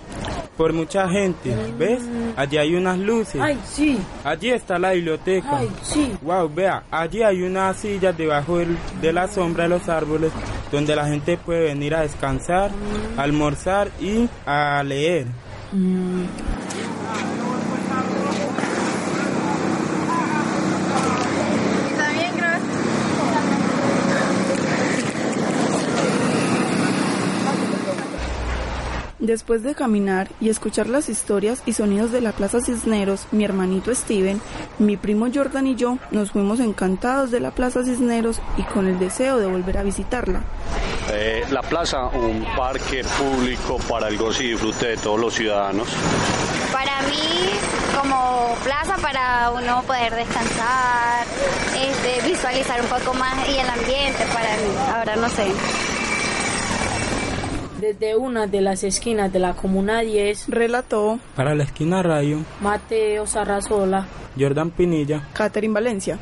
por 0.57 0.73
mucha 0.73 1.07
gente. 1.09 1.55
¿Ves? 1.79 2.03
Allí 2.37 2.57
hay 2.57 2.75
unas 2.75 2.99
luces. 2.99 3.41
Ay, 3.41 3.59
sí. 3.67 3.99
Allí 4.25 4.51
está 4.51 4.79
la 4.79 4.93
biblioteca. 4.93 5.59
Ay, 5.59 5.71
sí. 5.83 6.13
Wow, 6.23 6.49
vea, 6.55 6.85
allí 6.91 7.23
hay 7.23 7.43
unas 7.43 7.77
sillas 7.77 8.17
debajo 8.17 8.59
del- 8.59 8.79
de 9.03 9.13
la 9.13 9.29
sombra 9.29 9.65
de 9.65 9.69
los 9.71 9.89
árboles 9.89 10.33
donde 10.73 10.97
la 10.97 11.07
gente 11.07 11.37
puede 11.37 11.65
venir 11.65 11.95
a 11.95 12.01
descansar, 12.01 12.71
a 13.19 13.23
almorzar 13.23 13.91
y 14.01 14.29
a 14.47 14.83
leer. 14.83 15.27
Está 21.91 22.09
bien, 22.13 22.37
gracias. 22.37 22.75
Después 29.25 29.63
de 29.63 29.75
caminar 29.75 30.29
y 30.39 30.51
escuchar 30.51 30.87
las 30.87 31.09
historias 31.09 31.63
y 31.65 31.73
sonidos 31.73 32.13
de 32.13 32.21
la 32.21 32.33
Plaza 32.33 32.61
Cisneros, 32.61 33.27
mi 33.33 33.43
hermanito 33.43 33.95
Steven, 33.95 34.39
mi 34.79 34.99
primo 34.99 35.29
Jordan 35.35 35.67
y 35.67 35.77
yo 35.77 35.97
nos 36.11 36.33
fuimos 36.33 36.61
encantados 36.61 37.31
de 37.31 37.41
la 37.41 37.51
Plaza 37.51 37.83
Cisneros 37.85 38.43
y 38.59 38.65
con 38.65 38.87
el 38.87 38.99
deseo 38.99 39.39
de 39.39 39.47
volver 39.47 39.79
a 39.79 39.83
visitarla. 39.83 40.43
Eh, 41.11 41.43
la 41.51 41.63
plaza, 41.63 42.09
un 42.09 42.45
parque 42.55 43.03
público 43.03 43.79
para 43.89 44.09
el 44.09 44.19
goce 44.19 44.45
y 44.45 44.51
disfrute 44.51 44.89
de 44.89 44.97
todos 44.99 45.19
los 45.19 45.33
ciudadanos. 45.33 45.89
Para 46.71 47.01
mí, 47.09 47.49
como 47.99 48.55
plaza 48.63 48.97
para 49.01 49.53
uno 49.53 49.83
poder 49.85 50.15
descansar, 50.17 51.25
este, 51.75 52.29
visualizar 52.29 52.79
un 52.79 52.89
poco 52.89 53.15
más 53.15 53.49
y 53.49 53.57
el 53.57 53.71
ambiente 53.71 54.27
para 54.35 54.55
mí. 54.59 54.93
Ahora 54.95 55.17
no 55.17 55.31
sé. 55.31 55.47
Desde 57.81 58.17
una 58.17 58.47
de 58.47 58.61
las 58.61 58.85
esquinas 58.85 59.33
de 59.33 59.41
la 59.41 59.55
Comuna 59.55 60.01
10, 60.01 60.49
relató 60.49 61.19
Para 61.35 61.55
la 61.55 61.65
esquina 61.65 62.03
radio, 62.03 62.39
Mateo 62.61 63.27
Sarrazola. 63.27 64.07
Jordan 64.39 64.71
Pinilla. 64.71 65.29
Catherine 65.33 65.75
Valencia. 65.75 66.19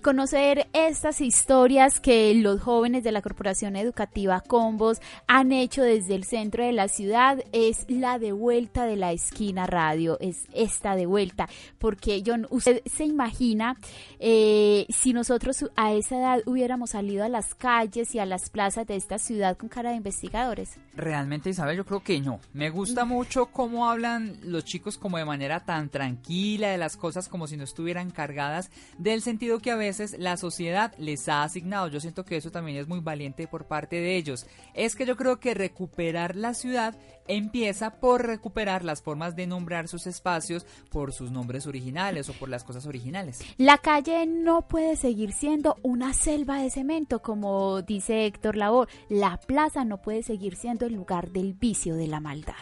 Conocer 0.00 0.68
estas 0.72 1.20
historias 1.20 2.00
que 2.00 2.34
los 2.34 2.60
jóvenes 2.60 3.04
de 3.04 3.12
la 3.12 3.22
Corporación 3.22 3.76
Educativa 3.76 4.40
Combos 4.40 5.00
han 5.26 5.52
hecho 5.52 5.82
desde 5.82 6.14
el 6.14 6.24
centro 6.24 6.64
de 6.64 6.72
la 6.72 6.88
ciudad 6.88 7.42
es 7.52 7.84
la 7.88 8.18
de 8.18 8.32
vuelta 8.32 8.86
de 8.86 8.96
la 8.96 9.12
esquina 9.12 9.66
radio, 9.66 10.18
es 10.20 10.46
esta 10.52 10.96
de 10.96 11.06
vuelta, 11.06 11.48
porque 11.78 12.22
John, 12.24 12.46
usted 12.50 12.82
se 12.86 13.04
imagina 13.04 13.76
eh, 14.18 14.86
si 14.88 15.12
nosotros 15.12 15.64
a 15.76 15.92
esa 15.92 16.18
edad 16.18 16.42
hubiéramos 16.46 16.90
salido 16.90 17.24
a 17.24 17.28
las 17.28 17.54
calles 17.54 18.14
y 18.14 18.18
a 18.18 18.26
las 18.26 18.50
plazas 18.50 18.86
de 18.86 18.96
esta 18.96 19.18
ciudad 19.18 19.56
con 19.56 19.68
cara 19.68 19.90
de 19.90 19.96
investigadores. 19.96 20.78
Realmente, 20.98 21.50
Isabel, 21.50 21.76
yo 21.76 21.86
creo 21.86 22.02
que 22.02 22.20
no. 22.20 22.40
Me 22.52 22.70
gusta 22.70 23.04
mucho 23.04 23.52
cómo 23.52 23.88
hablan 23.88 24.36
los 24.42 24.64
chicos 24.64 24.98
como 24.98 25.16
de 25.16 25.24
manera 25.24 25.64
tan 25.64 25.90
tranquila 25.90 26.70
de 26.70 26.76
las 26.76 26.96
cosas 26.96 27.28
como 27.28 27.46
si 27.46 27.56
no 27.56 27.62
estuvieran 27.62 28.10
cargadas 28.10 28.72
del 28.98 29.22
sentido 29.22 29.60
que 29.60 29.70
a 29.70 29.76
veces 29.76 30.16
la 30.18 30.36
sociedad 30.36 30.92
les 30.98 31.28
ha 31.28 31.44
asignado. 31.44 31.86
Yo 31.86 32.00
siento 32.00 32.24
que 32.24 32.36
eso 32.36 32.50
también 32.50 32.78
es 32.78 32.88
muy 32.88 32.98
valiente 32.98 33.46
por 33.46 33.68
parte 33.68 33.94
de 33.94 34.16
ellos. 34.16 34.44
Es 34.74 34.96
que 34.96 35.06
yo 35.06 35.16
creo 35.16 35.38
que 35.38 35.54
recuperar 35.54 36.34
la 36.34 36.52
ciudad 36.52 36.96
empieza 37.28 38.00
por 38.00 38.26
recuperar 38.26 38.84
las 38.84 39.02
formas 39.02 39.36
de 39.36 39.46
nombrar 39.46 39.88
sus 39.88 40.06
espacios 40.06 40.66
por 40.90 41.12
sus 41.12 41.30
nombres 41.30 41.66
originales 41.66 42.28
o 42.28 42.32
por 42.32 42.48
las 42.48 42.64
cosas 42.64 42.86
originales. 42.86 43.40
La 43.56 43.78
calle 43.78 44.26
no 44.26 44.62
puede 44.62 44.96
seguir 44.96 45.32
siendo 45.32 45.76
una 45.82 46.14
selva 46.14 46.60
de 46.60 46.70
cemento, 46.70 47.20
como 47.20 47.82
dice 47.82 48.26
Héctor 48.26 48.56
Labor. 48.56 48.88
La 49.08 49.38
plaza 49.38 49.84
no 49.84 49.98
puede 49.98 50.22
seguir 50.22 50.56
siendo 50.56 50.86
el 50.86 50.94
lugar 50.94 51.30
del 51.30 51.52
vicio 51.54 51.94
de 51.94 52.08
la 52.08 52.20
maldad. 52.20 52.54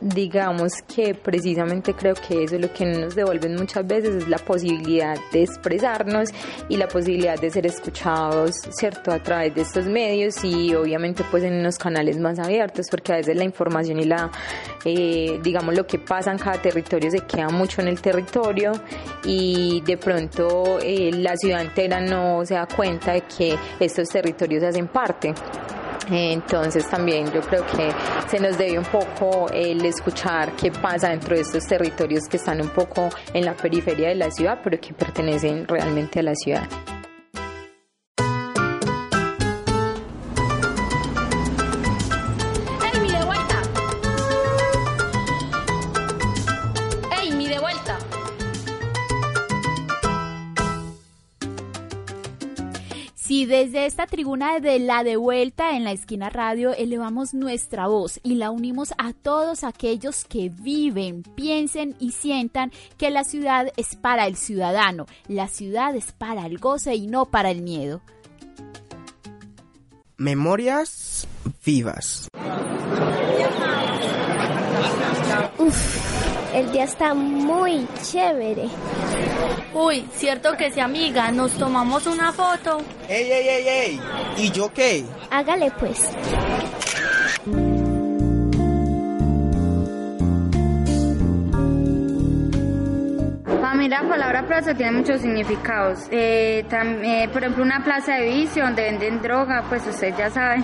Digamos 0.00 0.72
que 0.94 1.14
precisamente 1.14 1.94
creo 1.94 2.14
que 2.14 2.44
eso 2.44 2.56
es 2.56 2.60
lo 2.60 2.72
que 2.72 2.86
nos 2.86 3.14
devuelven 3.14 3.56
muchas 3.56 3.86
veces 3.86 4.16
es 4.16 4.28
la 4.28 4.38
posibilidad 4.38 5.16
de 5.32 5.42
expresarnos 5.42 6.30
y 6.68 6.76
la 6.76 6.88
posibilidad 6.88 7.38
de 7.38 7.50
ser 7.50 7.66
escuchados, 7.66 8.56
¿cierto? 8.70 9.12
A 9.12 9.22
través 9.22 9.54
de 9.54 9.62
estos 9.62 9.86
medios 9.86 10.44
y 10.44 10.74
obviamente 10.74 11.24
pues 11.30 11.42
en 11.42 11.54
unos 11.54 11.78
canales 11.78 12.18
más 12.18 12.38
abiertos 12.38 12.86
porque 12.90 13.12
a 13.12 13.16
veces 13.16 13.36
la 13.36 13.44
información 13.44 13.98
y 13.98 14.04
la, 14.04 14.30
eh, 14.84 15.40
digamos, 15.42 15.74
lo 15.74 15.86
que 15.86 15.98
pasa 15.98 16.30
en 16.30 16.38
cada 16.38 16.60
territorio 16.60 17.10
se 17.10 17.20
queda 17.20 17.48
mucho 17.48 17.80
en 17.80 17.88
el 17.88 18.00
territorio 18.00 18.72
y 19.24 19.82
de 19.84 19.96
pronto 19.96 20.78
eh, 20.82 21.10
la 21.12 21.36
ciudad 21.36 21.62
entera 21.62 22.00
no 22.00 22.44
se 22.44 22.54
da 22.54 22.66
cuenta 22.66 23.12
de 23.12 23.22
que 23.22 23.56
estos 23.80 24.08
territorios 24.08 24.62
hacen 24.62 24.86
parte. 24.88 25.34
Entonces 26.10 26.88
también 26.88 27.30
yo 27.32 27.40
creo 27.40 27.64
que 27.66 27.92
se 28.28 28.40
nos 28.40 28.56
debe 28.56 28.78
un 28.78 28.84
poco 28.84 29.48
el 29.52 29.84
escuchar 29.84 30.52
qué 30.52 30.70
pasa 30.70 31.10
dentro 31.10 31.34
de 31.34 31.42
estos 31.42 31.64
territorios 31.64 32.24
que 32.28 32.36
están 32.36 32.60
un 32.60 32.68
poco 32.68 33.08
en 33.32 33.44
la 33.44 33.54
periferia 33.54 34.08
de 34.08 34.14
la 34.14 34.30
ciudad, 34.30 34.60
pero 34.62 34.80
que 34.80 34.92
pertenecen 34.94 35.66
realmente 35.66 36.20
a 36.20 36.22
la 36.22 36.34
ciudad. 36.34 36.68
Desde 53.48 53.86
esta 53.86 54.06
tribuna 54.06 54.60
de 54.60 54.78
la 54.78 55.02
de 55.02 55.16
vuelta 55.16 55.74
en 55.74 55.82
la 55.82 55.92
esquina 55.92 56.28
radio 56.28 56.74
elevamos 56.74 57.32
nuestra 57.32 57.86
voz 57.86 58.20
y 58.22 58.34
la 58.34 58.50
unimos 58.50 58.92
a 58.98 59.14
todos 59.14 59.64
aquellos 59.64 60.26
que 60.26 60.50
viven, 60.50 61.22
piensen 61.22 61.96
y 61.98 62.12
sientan 62.12 62.70
que 62.98 63.08
la 63.08 63.24
ciudad 63.24 63.72
es 63.78 63.96
para 63.96 64.26
el 64.26 64.36
ciudadano, 64.36 65.06
la 65.28 65.48
ciudad 65.48 65.96
es 65.96 66.12
para 66.12 66.44
el 66.44 66.58
goce 66.58 66.94
y 66.94 67.06
no 67.06 67.24
para 67.24 67.50
el 67.50 67.62
miedo. 67.62 68.02
Memorias 70.18 71.26
vivas. 71.64 72.28
Uf, 75.58 76.07
el 76.60 76.72
día 76.72 76.84
está 76.84 77.14
muy 77.14 77.86
chévere. 78.02 78.68
Uy, 79.74 80.06
cierto 80.12 80.56
que 80.56 80.70
sí, 80.72 80.80
amiga, 80.80 81.30
nos 81.30 81.52
tomamos 81.52 82.06
una 82.06 82.32
foto. 82.32 82.78
¡Ey, 83.08 83.30
ey, 83.30 83.48
ey, 83.48 83.68
ey! 83.68 84.00
¿Y 84.38 84.50
yo 84.50 84.72
qué? 84.72 85.04
Hágale 85.30 85.70
pues. 85.78 86.10
Para 93.60 93.74
mí 93.74 93.88
la 93.88 94.02
palabra 94.08 94.46
plaza 94.46 94.74
tiene 94.74 94.92
muchos 94.98 95.20
significados. 95.20 96.06
Eh, 96.10 96.64
tam- 96.70 97.02
eh, 97.04 97.28
por 97.32 97.42
ejemplo, 97.42 97.64
una 97.64 97.82
plaza 97.82 98.14
de 98.14 98.26
vicio 98.26 98.64
donde 98.64 98.82
venden 98.82 99.20
droga, 99.20 99.64
pues 99.68 99.86
usted 99.86 100.14
ya 100.16 100.30
sabe. 100.30 100.62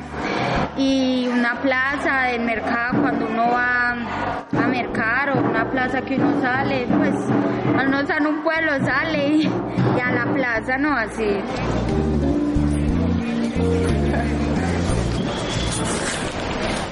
Y 0.77 1.27
una 1.29 1.61
plaza 1.61 2.23
del 2.31 2.43
mercado 2.43 3.01
cuando 3.03 3.27
uno 3.27 3.51
va 3.51 4.34
a 4.57 4.67
mercar 4.67 5.31
o 5.31 5.41
una 5.41 5.71
plaza 5.71 6.03
que 6.03 6.17
uno 6.17 6.41
sale, 6.41 6.87
pues 6.87 7.15
al 7.79 7.91
no 7.91 8.01
estar 8.01 8.21
en 8.21 8.27
un 8.27 8.43
pueblo 8.43 8.73
sale 8.85 9.29
y 9.37 9.47
a 10.01 10.11
la 10.13 10.33
plaza 10.33 10.79
no 10.79 10.97
así. 10.97 11.41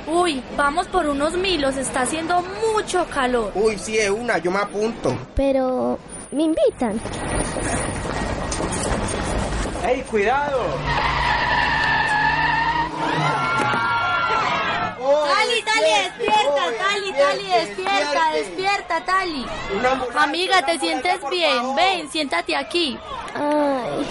Uy, 0.06 0.42
vamos 0.56 0.86
por 0.88 1.06
unos 1.06 1.36
milos, 1.36 1.76
está 1.76 2.02
haciendo 2.02 2.42
mucho 2.74 3.06
calor. 3.08 3.50
Uy, 3.54 3.78
sí, 3.78 3.98
es 3.98 4.10
una, 4.10 4.38
yo 4.38 4.50
me 4.50 4.58
apunto. 4.58 5.16
Pero, 5.34 5.98
¿me 6.30 6.42
invitan? 6.42 7.00
¡Ey, 9.86 10.02
cuidado! 10.02 10.64
¡Oh, 15.00 15.24
dale, 15.26 15.62
dale, 15.64 15.90
despierta! 16.04 16.81
Tali, 17.22 17.46
despierta, 17.48 18.30
despierta, 18.34 19.04
Tali. 19.04 19.46
Amiga, 20.16 20.64
¿te 20.64 20.78
sientes 20.78 21.18
bien? 21.30 21.74
Ven, 21.76 22.10
siéntate 22.10 22.56
aquí. 22.56 22.98
Ay, 23.34 24.06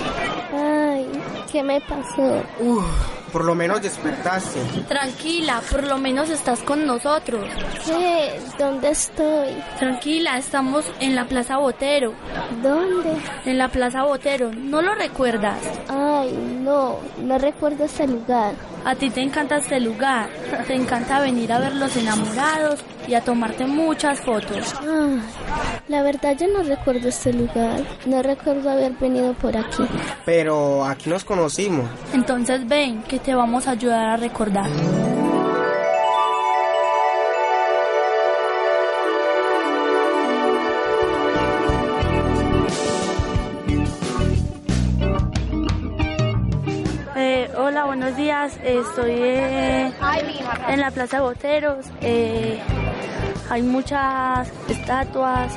ay, 0.53 1.11
¿qué 1.51 1.61
me 1.63 1.79
pasó? 1.81 2.43
Uf, 2.59 2.83
por 3.31 3.45
lo 3.45 3.53
menos 3.53 3.81
despertaste. 3.81 4.59
Tranquila, 4.87 5.61
por 5.69 5.83
lo 5.83 5.97
menos 5.97 6.29
estás 6.29 6.61
con 6.61 6.85
nosotros. 6.87 7.45
¿Qué? 7.85 8.39
¿Dónde 8.57 8.89
estoy? 8.89 9.55
Tranquila, 9.77 10.37
estamos 10.37 10.85
en 10.99 11.15
la 11.15 11.25
Plaza 11.25 11.57
Botero. 11.57 12.13
¿Dónde? 12.63 13.15
En 13.45 13.57
la 13.57 13.67
Plaza 13.67 14.03
Botero, 14.03 14.51
¿no 14.51 14.81
lo 14.81 14.95
recuerdas? 14.95 15.59
Ay, 15.87 16.31
no, 16.61 16.97
no 17.19 17.37
recuerdo 17.37 17.85
ese 17.85 18.07
lugar. 18.07 18.53
A 18.83 18.95
ti 18.95 19.09
te 19.11 19.21
encanta 19.21 19.57
este 19.57 19.79
lugar, 19.79 20.27
te 20.65 20.73
encanta 20.73 21.19
venir 21.19 21.53
a 21.53 21.59
ver 21.59 21.75
los 21.75 21.95
enamorados 21.95 22.83
y 23.07 23.13
a 23.13 23.21
tomarte 23.21 23.65
muchas 23.65 24.19
fotos. 24.21 24.73
Ay, 24.81 25.21
la 25.87 26.01
verdad 26.01 26.35
yo 26.37 26.47
no 26.47 26.63
recuerdo 26.63 27.09
este 27.09 27.31
lugar, 27.31 27.83
no 28.05 28.23
recuerdo 28.23 28.71
haber 28.71 28.93
venido 28.93 29.33
por 29.33 29.55
aquí. 29.55 29.83
Pero 30.25 30.83
aquí 30.83 31.09
nos 31.09 31.23
conocimos. 31.23 31.87
Entonces 32.13 32.67
ven, 32.67 33.03
que 33.03 33.19
te 33.19 33.35
vamos 33.35 33.67
a 33.67 33.71
ayudar 33.71 34.07
a 34.07 34.17
recordar. 34.17 34.69
Buenos 47.85 48.15
días. 48.15 48.57
Estoy 48.63 49.11
eh, 49.11 49.91
en 50.67 50.79
la 50.79 50.91
Plaza 50.91 51.17
de 51.17 51.23
Boteros. 51.23 51.85
Eh, 52.01 52.59
hay 53.49 53.61
muchas 53.61 54.49
estatuas, 54.69 55.53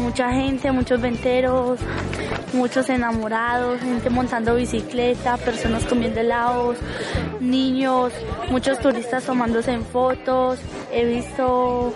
mucha 0.00 0.30
gente, 0.32 0.72
muchos 0.72 1.00
venteros, 1.00 1.78
muchos 2.52 2.88
enamorados, 2.88 3.80
gente 3.80 4.10
montando 4.10 4.54
bicicleta, 4.54 5.36
personas 5.36 5.84
comiendo 5.84 6.20
helados, 6.20 6.76
niños, 7.40 8.12
muchos 8.50 8.78
turistas 8.78 9.24
tomándose 9.24 9.72
en 9.72 9.84
fotos. 9.84 10.58
He 10.92 11.04
visto 11.04 11.94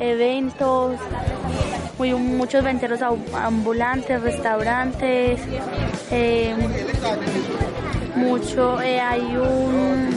eventos, 0.00 0.96
muchos 1.98 2.64
venteros 2.64 3.00
ambulantes, 3.02 4.20
restaurantes. 4.20 5.40
eh, 6.10 6.54
mucho, 8.16 8.80
eh, 8.80 9.00
hay 9.00 9.36
un, 9.36 10.10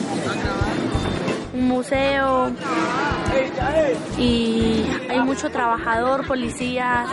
un 1.53 1.67
museo 1.67 2.51
y 4.17 4.83
hay 5.09 5.19
mucho 5.19 5.49
trabajador, 5.49 6.25
policías. 6.27 7.07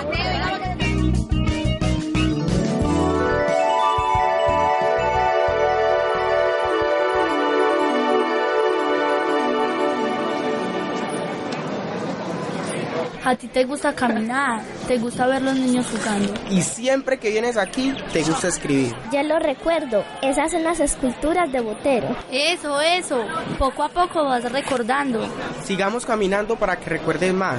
A 13.26 13.34
ti 13.34 13.48
te 13.48 13.64
gusta 13.64 13.92
caminar, 13.92 14.62
te 14.86 14.98
gusta 14.98 15.26
ver 15.26 15.42
los 15.42 15.56
niños 15.56 15.84
jugando. 15.90 16.32
Y 16.48 16.62
siempre 16.62 17.18
que 17.18 17.30
vienes 17.30 17.56
aquí, 17.56 17.92
te 18.12 18.22
gusta 18.22 18.46
escribir. 18.46 18.94
Ya 19.10 19.24
lo 19.24 19.40
recuerdo, 19.40 20.04
esas 20.22 20.52
son 20.52 20.62
las 20.62 20.78
esculturas 20.78 21.50
de 21.50 21.60
Botero. 21.60 22.14
Eso, 22.30 22.80
eso, 22.80 23.24
poco 23.58 23.82
a 23.82 23.88
poco 23.88 24.22
vas 24.22 24.44
recordando. 24.52 25.26
Sigamos 25.64 26.06
caminando 26.06 26.54
para 26.54 26.76
que 26.76 26.88
recuerdes 26.88 27.34
más. 27.34 27.56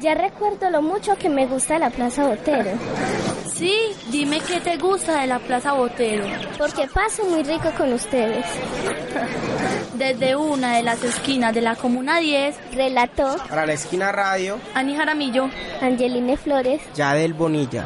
Ya 0.00 0.14
recuerdo 0.14 0.70
lo 0.70 0.80
mucho 0.80 1.16
que 1.16 1.28
me 1.28 1.46
gusta 1.46 1.78
la 1.78 1.90
Plaza 1.90 2.26
Botero. 2.26 2.70
Sí, 3.52 3.76
dime 4.10 4.40
qué 4.40 4.58
te 4.60 4.78
gusta 4.78 5.20
de 5.20 5.26
la 5.26 5.38
Plaza 5.38 5.74
Botero. 5.74 6.24
Porque 6.56 6.86
paso 6.86 7.24
muy 7.24 7.42
rico 7.42 7.70
con 7.76 7.92
ustedes. 7.92 8.46
Desde 9.98 10.36
una 10.36 10.76
de 10.76 10.84
las 10.84 11.02
esquinas 11.02 11.52
de 11.52 11.60
la 11.60 11.74
Comuna 11.74 12.20
10, 12.20 12.54
Relató 12.72 13.36
Para 13.48 13.66
la 13.66 13.72
esquina 13.72 14.12
radio, 14.12 14.60
Ani 14.72 14.94
Jaramillo, 14.94 15.50
Angeline 15.82 16.36
Flores. 16.36 16.80
Yadel 16.94 17.34
Bonilla. 17.34 17.84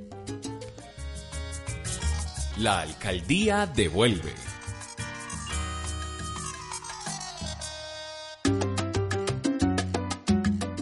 La 2.62 2.82
alcaldía 2.82 3.66
devuelve. 3.66 4.36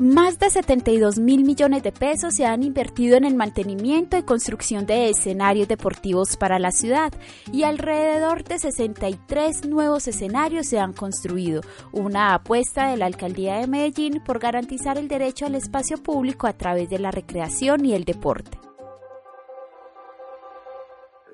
Más 0.02 0.40
de 0.40 0.50
72 0.50 1.20
mil 1.20 1.46
millones 1.46 1.82
de 1.82 1.94
pesos 1.94 2.36
se 2.36 2.46
han 2.46 2.64
invertido 2.64 3.16
en 3.16 3.24
el 3.24 3.36
mantenimiento 3.36 4.18
y 4.18 4.24
construcción 4.24 4.86
de 4.86 5.10
escenarios 5.10 5.70
deportivos 5.70 6.36
para 6.36 6.60
la 6.60 6.72
ciudad 6.72 7.14
y 7.54 7.64
alrededor 7.64 8.44
de 8.44 8.60
63 8.60 9.66
nuevos 9.66 10.06
escenarios 10.10 10.68
se 10.68 10.80
han 10.80 10.92
construido, 10.92 11.62
una 11.94 12.34
apuesta 12.34 12.90
de 12.90 12.98
la 12.98 13.06
alcaldía 13.06 13.56
de 13.56 13.68
Medellín 13.68 14.22
por 14.26 14.40
garantizar 14.40 14.98
el 14.98 15.08
derecho 15.08 15.46
al 15.46 15.56
espacio 15.56 15.96
público 16.04 16.46
a 16.46 16.52
través 16.58 16.90
de 16.90 17.00
la 17.00 17.12
recreación 17.12 17.86
y 17.86 17.94
el 17.94 18.04
deporte. 18.04 18.69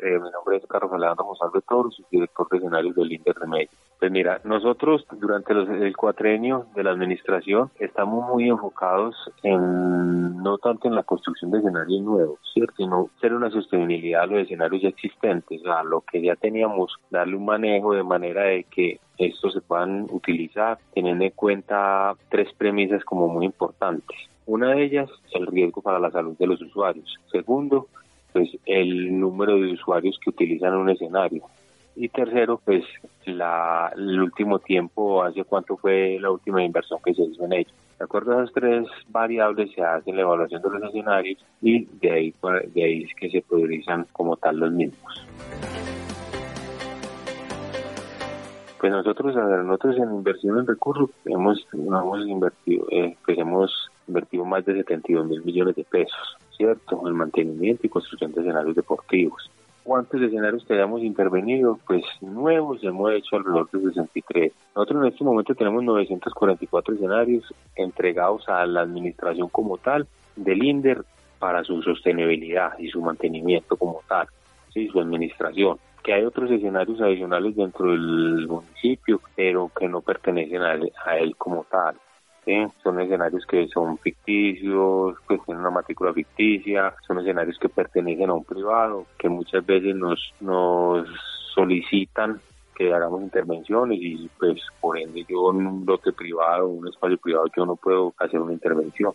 Eh, 0.05 0.19
mi 0.19 0.29
nombre 0.29 0.57
es 0.57 0.65
Carlos 0.67 0.93
Alejandro 0.93 1.25
Monsalve 1.25 1.61
Toros, 1.67 1.99
director 2.11 2.47
de 2.51 2.57
escenarios 2.57 2.95
del 2.95 3.09
de 3.09 3.47
Medellín. 3.47 3.69
Pues 3.97 4.11
mira, 4.11 4.39
nosotros 4.43 5.03
durante 5.13 5.55
los- 5.55 5.67
el 5.67 5.97
cuatrenio 5.97 6.67
de 6.75 6.83
la 6.83 6.91
administración 6.91 7.71
estamos 7.79 8.23
muy 8.29 8.47
enfocados 8.47 9.15
en 9.41 10.43
no 10.43 10.59
tanto 10.59 10.87
en 10.87 10.93
la 10.93 11.01
construcción 11.01 11.49
de 11.49 11.57
escenarios 11.57 12.01
nuevos, 12.03 12.37
¿cierto? 12.53 12.75
Sino 12.77 13.09
hacer 13.17 13.33
una 13.33 13.49
sostenibilidad 13.49 14.21
a 14.21 14.25
los 14.27 14.41
escenarios 14.41 14.83
ya 14.83 14.89
existentes, 14.89 15.65
a 15.65 15.83
lo 15.83 16.01
que 16.01 16.21
ya 16.21 16.35
teníamos, 16.35 16.93
darle 17.09 17.37
un 17.37 17.45
manejo 17.45 17.95
de 17.95 18.03
manera 18.03 18.43
de 18.43 18.63
que 18.65 18.99
estos 19.17 19.53
se 19.53 19.61
puedan 19.61 20.05
utilizar 20.11 20.77
teniendo 20.93 21.25
en 21.25 21.31
cuenta 21.31 22.13
tres 22.29 22.53
premisas 22.53 23.03
como 23.05 23.27
muy 23.27 23.45
importantes. 23.45 24.15
Una 24.45 24.75
de 24.75 24.83
ellas, 24.83 25.09
el 25.31 25.47
riesgo 25.47 25.81
para 25.81 25.97
la 25.97 26.11
salud 26.11 26.37
de 26.37 26.45
los 26.45 26.61
usuarios. 26.61 27.17
Segundo, 27.31 27.87
pues 28.35 28.49
el 28.65 29.17
número 29.17 29.55
de 29.55 29.71
usuarios 29.71 30.19
que 30.21 30.29
utilizan 30.29 30.75
un 30.75 30.89
escenario. 30.89 31.43
Y 31.95 32.09
tercero, 32.09 32.59
pues 32.65 32.83
la, 33.25 33.93
el 33.95 34.19
último 34.19 34.59
tiempo, 34.59 35.23
hace 35.23 35.45
cuánto 35.45 35.77
fue 35.77 36.17
la 36.19 36.31
última 36.31 36.61
inversión 36.61 36.99
que 37.01 37.13
se 37.13 37.23
hizo 37.23 37.45
en 37.45 37.53
ello. 37.53 37.69
De 37.97 38.03
acuerdo 38.03 38.33
a 38.33 38.43
esas 38.43 38.53
tres 38.53 38.87
variables 39.07 39.71
se 39.73 39.81
hace 39.81 40.11
la 40.11 40.23
evaluación 40.23 40.61
de 40.61 40.69
los 40.69 40.83
escenarios 40.83 41.45
y 41.61 41.85
de 41.85 42.11
ahí, 42.11 42.33
de 42.73 42.83
ahí 42.83 43.03
es 43.03 43.15
que 43.15 43.29
se 43.29 43.41
priorizan 43.41 44.05
como 44.11 44.35
tal 44.35 44.57
los 44.57 44.73
mismos. 44.73 45.25
Pues 48.81 48.91
nosotros, 48.91 49.33
nosotros 49.33 49.95
en 49.95 50.13
inversión 50.13 50.59
en 50.59 50.67
recursos 50.67 51.09
hemos, 51.23 51.65
hemos 51.71 52.27
invertido, 52.27 52.85
eh, 52.91 53.15
pues 53.25 53.37
hemos 53.37 53.71
invertido 54.09 54.43
más 54.43 54.65
de 54.65 54.73
72 54.73 55.25
mil 55.25 55.41
millones 55.45 55.77
de 55.77 55.85
pesos, 55.85 56.37
¿cierto? 56.57 57.07
En 57.07 57.15
mantenimiento 57.15 57.85
y 57.85 57.89
construcción 57.89 58.31
de 58.33 58.41
escenarios 58.41 58.75
deportivos. 58.75 59.49
¿Cuántos 59.83 60.19
escenarios 60.21 60.65
que 60.65 60.73
hayamos 60.73 61.03
intervenido? 61.03 61.79
Pues 61.85 62.03
nuevos 62.21 62.83
hemos 62.83 63.11
hecho 63.13 63.35
alrededor 63.35 63.69
de 63.71 63.81
63. 63.81 64.51
Nosotros 64.75 65.03
en 65.03 65.11
este 65.11 65.23
momento 65.23 65.53
tenemos 65.53 65.83
944 65.83 66.95
escenarios 66.95 67.53
entregados 67.75 68.49
a 68.49 68.65
la 68.65 68.81
administración 68.81 69.47
como 69.49 69.77
tal 69.77 70.07
del 70.35 70.63
INDER 70.63 71.03
para 71.37 71.63
su 71.63 71.83
sostenibilidad 71.83 72.77
y 72.79 72.87
su 72.87 72.99
mantenimiento 73.01 73.77
como 73.77 74.01
tal, 74.07 74.27
¿sí? 74.73 74.87
su 74.87 74.99
administración 74.99 75.77
que 76.05 76.13
hay 76.13 76.23
otros 76.23 76.51
escenarios 76.51 77.01
adicionales 77.01 77.55
dentro 77.55 77.89
del 77.89 78.47
municipio, 78.47 79.19
pero 79.35 79.71
que 79.75 79.87
no 79.87 80.01
pertenecen 80.01 80.61
a 80.61 81.17
él, 81.17 81.35
como 81.35 81.63
tal. 81.63 81.95
Son 82.83 82.99
escenarios 82.99 83.43
que 83.47 83.67
son 83.69 83.97
ficticios, 83.97 85.19
que 85.27 85.39
tienen 85.39 85.61
una 85.61 85.71
matrícula 85.71 86.13
ficticia, 86.13 86.93
son 87.07 87.19
escenarios 87.19 87.57
que 87.57 87.69
pertenecen 87.69 88.29
a 88.29 88.33
un 88.33 88.43
privado, 88.43 89.07
que 89.17 89.29
muchas 89.29 89.65
veces 89.65 89.95
nos, 89.95 90.19
nos 90.41 91.07
solicitan 91.55 92.39
que 92.75 92.93
hagamos 92.93 93.21
intervenciones 93.21 93.97
y 93.99 94.29
pues 94.37 94.59
por 94.79 94.99
ende 94.99 95.25
yo 95.27 95.51
en 95.51 95.65
un 95.65 95.85
lote 95.85 96.11
privado, 96.11 96.67
un 96.67 96.87
espacio 96.87 97.17
privado, 97.17 97.45
yo 97.55 97.65
no 97.65 97.77
puedo 97.77 98.13
hacer 98.19 98.39
una 98.39 98.53
intervención. 98.53 99.13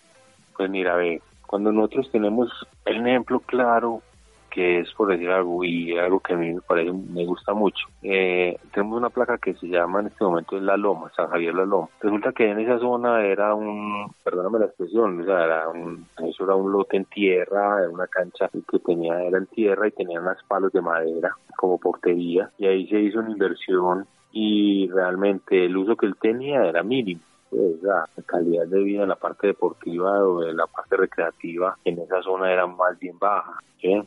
Pues 0.56 0.68
mira, 0.68 0.96
ve, 0.96 1.22
cuando 1.46 1.70
nosotros 1.70 2.10
tenemos 2.10 2.50
el 2.84 3.06
ejemplo 3.06 3.40
claro 3.40 4.02
que 4.50 4.80
es 4.80 4.92
por 4.92 5.08
decir 5.08 5.30
algo 5.30 5.64
y 5.64 5.96
algo 5.96 6.20
que 6.20 6.34
a 6.34 6.36
mí 6.36 6.52
me 6.52 6.60
parece 6.60 6.92
me 6.92 7.24
gusta 7.24 7.54
mucho. 7.54 7.86
Eh, 8.02 8.58
tenemos 8.72 8.98
una 8.98 9.10
placa 9.10 9.38
que 9.38 9.54
se 9.54 9.68
llama 9.68 10.00
en 10.00 10.08
este 10.08 10.24
momento 10.24 10.58
La 10.60 10.76
Loma, 10.76 11.10
San 11.14 11.28
Javier 11.28 11.54
La 11.54 11.64
Loma. 11.64 11.88
Resulta 12.00 12.32
que 12.32 12.50
en 12.50 12.60
esa 12.60 12.78
zona 12.78 13.24
era 13.24 13.54
un, 13.54 14.12
perdóname 14.22 14.58
la 14.58 14.66
expresión, 14.66 15.20
o 15.20 15.24
sea, 15.24 15.44
era 15.44 15.68
un, 15.68 16.06
eso 16.18 16.44
era 16.44 16.54
un 16.54 16.72
lote 16.72 16.96
en 16.96 17.04
tierra, 17.06 17.80
era 17.80 17.88
una 17.88 18.06
cancha 18.06 18.48
que 18.48 18.78
tenía, 18.80 19.22
era 19.22 19.38
en 19.38 19.46
tierra 19.46 19.88
y 19.88 19.92
tenía 19.92 20.20
unos 20.20 20.42
palos 20.46 20.72
de 20.72 20.80
madera 20.80 21.34
como 21.56 21.78
portería 21.78 22.50
y 22.58 22.66
ahí 22.66 22.86
se 22.88 23.00
hizo 23.00 23.20
una 23.20 23.30
inversión 23.30 24.06
y 24.32 24.88
realmente 24.88 25.64
el 25.64 25.76
uso 25.76 25.96
que 25.96 26.06
él 26.06 26.16
tenía 26.20 26.64
era 26.64 26.82
mínimo 26.82 27.20
pues, 27.50 27.82
la 27.82 28.08
calidad 28.26 28.66
de 28.66 28.80
vida 28.80 29.02
en 29.02 29.08
la 29.08 29.16
parte 29.16 29.48
deportiva 29.48 30.24
o 30.24 30.44
en 30.44 30.56
la 30.56 30.66
parte 30.66 30.96
recreativa 30.96 31.76
en 31.84 31.98
esa 31.98 32.22
zona 32.22 32.52
era 32.52 32.66
más 32.66 32.98
bien 32.98 33.18
baja. 33.18 33.58
¿sí? 33.80 34.00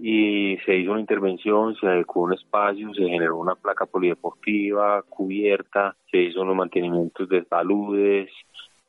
Y 0.00 0.56
se 0.64 0.76
hizo 0.76 0.92
una 0.92 1.00
intervención, 1.00 1.74
se 1.76 1.86
adecuó 1.86 2.24
un 2.24 2.34
espacio, 2.34 2.92
se 2.94 3.02
generó 3.02 3.36
una 3.36 3.56
placa 3.56 3.86
polideportiva 3.86 5.02
cubierta, 5.02 5.96
se 6.10 6.18
hizo 6.18 6.42
unos 6.42 6.56
mantenimientos 6.56 7.28
de 7.28 7.44
saludes, 7.44 8.30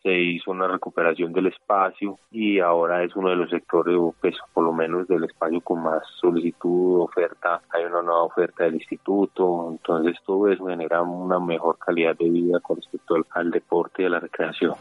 se 0.03 0.13
hizo 0.13 0.51
una 0.51 0.67
recuperación 0.67 1.33
del 1.33 1.47
espacio 1.47 2.19
y 2.31 2.59
ahora 2.59 3.03
es 3.03 3.15
uno 3.15 3.29
de 3.29 3.35
los 3.35 3.49
sectores, 3.49 3.97
pues 4.21 4.35
por 4.53 4.63
lo 4.63 4.71
menos 4.71 5.07
del 5.07 5.23
espacio 5.25 5.59
con 5.61 5.83
más 5.83 6.03
solicitud, 6.21 7.01
oferta, 7.01 7.61
hay 7.71 7.85
una 7.85 8.01
nueva 8.01 8.23
oferta 8.23 8.63
del 8.63 8.75
instituto, 8.75 9.67
entonces 9.71 10.15
todo 10.25 10.47
eso 10.47 10.67
genera 10.67 11.01
una 11.01 11.39
mejor 11.39 11.77
calidad 11.79 12.15
de 12.17 12.29
vida 12.29 12.59
con 12.59 12.77
respecto 12.77 13.15
al, 13.15 13.25
al 13.31 13.51
deporte 13.51 14.03
y 14.03 14.05
a 14.05 14.09
la 14.09 14.19
recreación. 14.19 14.75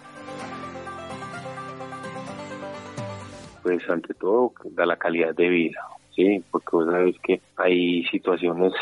Pues 3.69 3.91
ante 3.91 4.15
todo 4.15 4.55
da 4.71 4.87
la 4.87 4.97
calidad 4.97 5.35
de 5.35 5.47
vida, 5.51 5.83
¿sí? 6.17 6.43
Porque 6.51 6.69
vos 6.73 6.87
sabes 6.87 7.17
que 7.19 7.43
hay 7.57 8.03
situaciones 8.05 8.73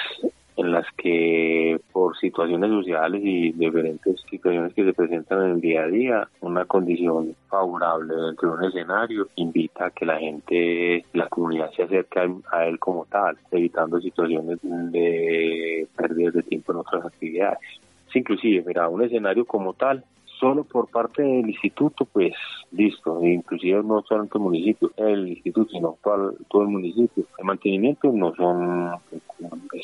en 0.56 0.70
las 0.70 0.86
que 0.96 1.80
por 1.90 2.16
situaciones 2.16 2.70
sociales 2.70 3.20
y 3.24 3.50
diferentes 3.50 4.20
situaciones 4.30 4.72
que 4.74 4.84
se 4.84 4.92
presentan 4.92 5.42
en 5.42 5.50
el 5.56 5.60
día 5.60 5.82
a 5.82 5.88
día, 5.88 6.28
una 6.40 6.64
condición 6.66 7.34
favorable 7.48 8.14
dentro 8.14 8.50
de 8.50 8.58
un 8.58 8.64
escenario 8.64 9.28
invita 9.34 9.86
a 9.86 9.90
que 9.90 10.06
la 10.06 10.20
gente, 10.20 11.04
la 11.12 11.26
comunidad 11.26 11.72
se 11.72 11.82
acerque 11.82 12.20
a, 12.52 12.66
él 12.66 12.78
como 12.78 13.06
tal, 13.06 13.36
evitando 13.50 14.00
situaciones 14.00 14.60
de 14.62 15.88
pérdidas 15.96 16.34
de 16.34 16.42
tiempo 16.44 16.70
en 16.70 16.78
otras 16.78 17.04
actividades. 17.06 17.58
inclusive, 18.14 18.62
mira, 18.64 18.88
un 18.88 19.02
escenario 19.02 19.44
como 19.44 19.72
tal 19.72 20.04
solo 20.38 20.64
por 20.64 20.88
parte 20.90 21.22
del 21.22 21.48
instituto, 21.48 22.04
pues 22.04 22.32
listo, 22.72 23.24
inclusive 23.24 23.82
no 23.82 24.02
solamente 24.02 24.38
el 24.38 24.44
municipio, 24.44 24.90
el 24.96 25.28
instituto, 25.28 25.70
sino 25.70 25.98
todo, 26.02 26.34
todo 26.48 26.62
el 26.62 26.68
municipio. 26.68 27.24
El 27.38 27.44
mantenimiento 27.44 28.12
no 28.12 28.34
son, 28.34 28.92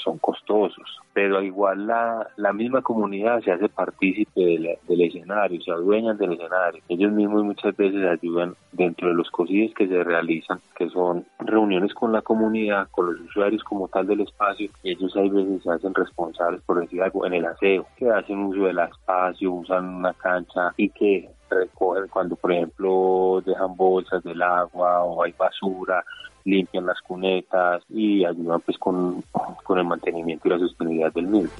son 0.03 0.19
costosos, 0.19 0.99
pero 1.12 1.43
igual 1.43 1.87
la, 1.87 2.27
la 2.37 2.53
misma 2.53 2.83
comunidad 2.83 3.41
se 3.43 3.53
hace 3.53 3.69
partícipe 3.69 4.41
del, 4.41 5.01
escenario, 5.01 5.61
se 5.61 5.71
adueñan 5.71 6.17
del 6.17 6.33
escenario. 6.33 6.83
Ellos 6.88 7.12
mismos 7.12 7.45
muchas 7.45 7.77
veces 7.77 8.05
ayudan 8.05 8.55
dentro 8.73 9.09
de 9.09 9.15
los 9.15 9.31
cosidos 9.31 9.75
que 9.75 9.88
se 9.88 10.05
realizan, 10.05 10.61
que 10.77 10.88
son 10.88 11.25
reuniones 11.38 11.95
con 11.95 12.12
la 12.12 12.23
comunidad, 12.23 12.88
con 12.91 13.07
los 13.07 13.21
usuarios 13.21 13.62
como 13.65 13.88
tal 13.88 14.07
del 14.07 14.21
espacio, 14.21 14.71
ellos 14.83 15.17
hay 15.17 15.29
veces 15.29 15.62
se 15.62 15.71
hacen 15.71 15.95
responsables, 15.95 16.61
por 16.62 16.81
decir 16.81 17.03
algo, 17.03 17.27
en 17.27 17.35
el 17.35 17.45
aseo, 17.45 17.87
que 17.97 18.11
hacen 18.11 18.38
uso 18.38 18.65
del 18.65 18.79
espacio, 18.79 19.53
usan 19.53 19.97
una 19.97 20.12
cancha 20.15 20.42
y 20.77 20.89
que 20.91 21.31
recogen 21.51 22.09
cuando, 22.09 22.37
por 22.37 22.53
ejemplo, 22.53 23.43
dejan 23.45 23.77
bolsas 23.77 24.23
del 24.23 24.41
agua 24.43 25.05
o 25.05 25.23
hay 25.23 25.33
basura, 25.33 26.05
limpian 26.45 26.87
las 26.87 27.01
cunetas 27.01 27.83
y 27.89 28.25
ayudan 28.25 28.61
pues 28.61 28.79
con, 28.79 29.23
con 29.65 29.79
el 29.79 29.85
mantenimiento 29.85 30.49
y 30.49 30.51
la 30.51 30.59
sostenibilidad 30.59 31.13
del 31.13 31.27
mismo. 31.27 31.51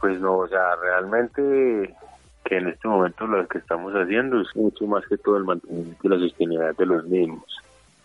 Pues 0.00 0.20
no, 0.20 0.38
o 0.38 0.48
sea, 0.48 0.76
realmente 0.76 1.94
que 2.44 2.56
en 2.56 2.68
este 2.68 2.88
momento 2.88 3.26
lo 3.26 3.46
que 3.46 3.58
estamos 3.58 3.92
haciendo 3.92 4.40
es 4.40 4.48
mucho 4.56 4.86
más 4.86 5.06
que 5.06 5.18
todo 5.18 5.36
el 5.36 5.44
mantenimiento 5.44 6.00
y 6.02 6.08
la 6.08 6.18
sostenibilidad 6.18 6.76
de 6.76 6.86
los 6.86 7.04
mismos. 7.04 7.44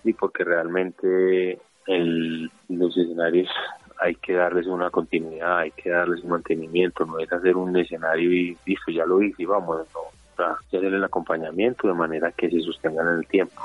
Y 0.04 0.14
porque 0.14 0.44
realmente 0.44 1.60
el, 1.88 2.52
los 2.70 2.98
escenarios 2.98 3.50
hay 4.00 4.16
que 4.16 4.34
darles 4.34 4.68
una 4.68 4.90
continuidad, 4.90 5.60
hay 5.60 5.72
que 5.72 5.90
darles 5.90 6.24
un 6.24 6.32
mantenimiento, 6.32 7.06
no 7.06 7.20
es 7.20 7.32
hacer 7.32 7.56
un 7.56 7.76
escenario 7.78 8.32
y 8.32 8.58
listo, 8.66 8.92
ya 8.92 9.06
lo 9.06 9.22
hice 9.22 9.44
y 9.44 9.46
vamos, 9.46 9.88
no, 9.94 10.00
sea, 10.36 10.52
hacer 10.52 10.86
el 10.86 11.04
acompañamiento 11.04 11.88
de 11.88 11.94
manera 11.94 12.32
que 12.32 12.50
se 12.50 12.62
sostengan 12.62 13.08
en 13.08 13.14
el 13.20 13.28
tiempo. 13.28 13.62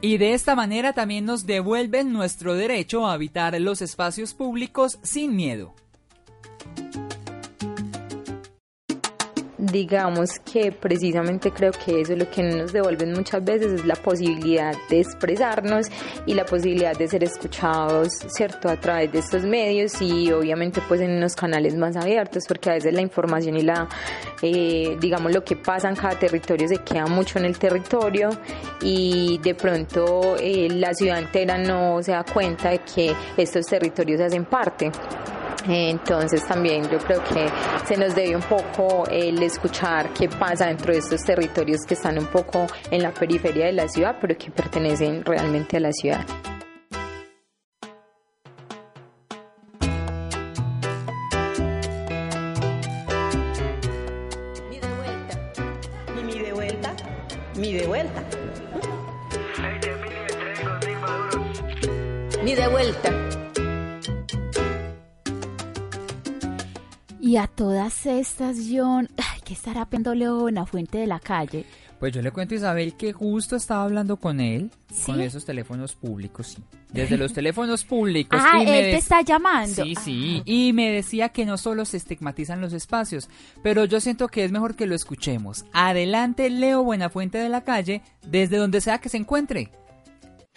Y 0.00 0.18
de 0.18 0.34
esta 0.34 0.54
manera 0.54 0.92
también 0.92 1.24
nos 1.24 1.46
devuelven 1.46 2.12
nuestro 2.12 2.54
derecho 2.54 3.06
a 3.06 3.14
habitar 3.14 3.60
los 3.60 3.82
espacios 3.82 4.34
públicos 4.34 5.00
sin 5.02 5.34
miedo. 5.34 5.74
Digamos 9.72 10.38
que 10.40 10.72
precisamente 10.72 11.50
creo 11.50 11.72
que 11.72 12.00
eso 12.00 12.12
es 12.12 12.18
lo 12.18 12.30
que 12.30 12.42
nos 12.42 12.72
devuelven 12.72 13.12
muchas 13.12 13.44
veces 13.44 13.72
es 13.72 13.84
la 13.84 13.96
posibilidad 13.96 14.74
de 14.88 15.00
expresarnos 15.00 15.88
y 16.26 16.34
la 16.34 16.44
posibilidad 16.44 16.96
de 16.96 17.08
ser 17.08 17.24
escuchados, 17.24 18.12
¿cierto? 18.28 18.68
A 18.68 18.76
través 18.76 19.12
de 19.12 19.18
estos 19.18 19.44
medios 19.44 20.00
y 20.00 20.30
obviamente 20.32 20.80
pues 20.86 21.00
en 21.00 21.12
unos 21.12 21.34
canales 21.34 21.74
más 21.76 21.96
abiertos 21.96 22.44
porque 22.46 22.70
a 22.70 22.74
veces 22.74 22.92
la 22.92 23.02
información 23.02 23.56
y 23.56 23.62
la, 23.62 23.88
eh, 24.42 24.96
digamos, 25.00 25.32
lo 25.32 25.44
que 25.44 25.56
pasa 25.56 25.88
en 25.88 25.96
cada 25.96 26.18
territorio 26.18 26.68
se 26.68 26.78
queda 26.78 27.06
mucho 27.06 27.38
en 27.38 27.46
el 27.46 27.58
territorio 27.58 28.30
y 28.82 29.38
de 29.42 29.54
pronto 29.54 30.36
eh, 30.38 30.68
la 30.70 30.94
ciudad 30.94 31.18
entera 31.18 31.58
no 31.58 32.02
se 32.02 32.12
da 32.12 32.24
cuenta 32.24 32.70
de 32.70 32.78
que 32.80 33.14
estos 33.36 33.66
territorios 33.66 34.20
hacen 34.20 34.44
parte. 34.44 34.90
Entonces 35.68 36.46
también 36.46 36.88
yo 36.88 36.98
creo 36.98 37.22
que 37.24 37.48
se 37.86 37.96
nos 37.96 38.14
debe 38.14 38.36
un 38.36 38.42
poco 38.42 39.04
el 39.10 39.42
escuchar 39.42 40.10
qué 40.10 40.28
pasa 40.28 40.66
dentro 40.66 40.92
de 40.92 40.98
estos 40.98 41.22
territorios 41.22 41.80
que 41.86 41.94
están 41.94 42.18
un 42.18 42.26
poco 42.26 42.66
en 42.90 43.02
la 43.02 43.12
periferia 43.12 43.66
de 43.66 43.72
la 43.72 43.88
ciudad, 43.88 44.16
pero 44.20 44.36
que 44.36 44.50
pertenecen 44.50 45.24
realmente 45.24 45.76
a 45.76 45.80
la 45.80 45.92
ciudad. 45.92 46.24
Y 67.86 67.88
a 67.88 67.90
todas 67.90 68.06
estas, 68.06 68.56
John, 68.68 69.08
¿qué 69.44 69.52
estará 69.52 69.86
León 70.14 70.58
a 70.58 70.66
Fuente 70.66 70.98
de 70.98 71.06
la 71.06 71.20
Calle? 71.20 71.64
Pues 72.00 72.12
yo 72.12 72.20
le 72.20 72.32
cuento 72.32 72.54
a 72.54 72.58
Isabel 72.58 72.96
que 72.96 73.12
justo 73.12 73.54
estaba 73.54 73.84
hablando 73.84 74.16
con 74.16 74.40
él, 74.40 74.72
con 75.06 75.20
esos 75.20 75.44
teléfonos 75.44 75.94
públicos, 75.94 76.48
sí. 76.48 76.64
Desde 76.92 77.16
los 77.16 77.32
teléfonos 77.34 77.84
públicos. 77.84 78.40
Ah, 78.42 78.60
él 78.60 78.66
te 78.66 78.96
está 78.96 79.22
llamando. 79.22 79.84
Sí, 79.84 79.94
sí. 79.94 80.42
Y 80.44 80.72
me 80.72 80.90
decía 80.90 81.28
que 81.28 81.46
no 81.46 81.56
solo 81.58 81.84
se 81.84 81.96
estigmatizan 81.96 82.60
los 82.60 82.72
espacios, 82.72 83.28
pero 83.62 83.84
yo 83.84 84.00
siento 84.00 84.26
que 84.26 84.44
es 84.44 84.50
mejor 84.50 84.74
que 84.74 84.86
lo 84.86 84.96
escuchemos. 84.96 85.64
Adelante, 85.72 86.50
Leo 86.50 86.82
Buenafuente 86.82 87.38
de 87.38 87.48
la 87.48 87.62
Calle, 87.62 88.02
desde 88.26 88.56
donde 88.56 88.80
sea 88.80 88.98
que 88.98 89.08
se 89.08 89.18
encuentre. 89.18 89.70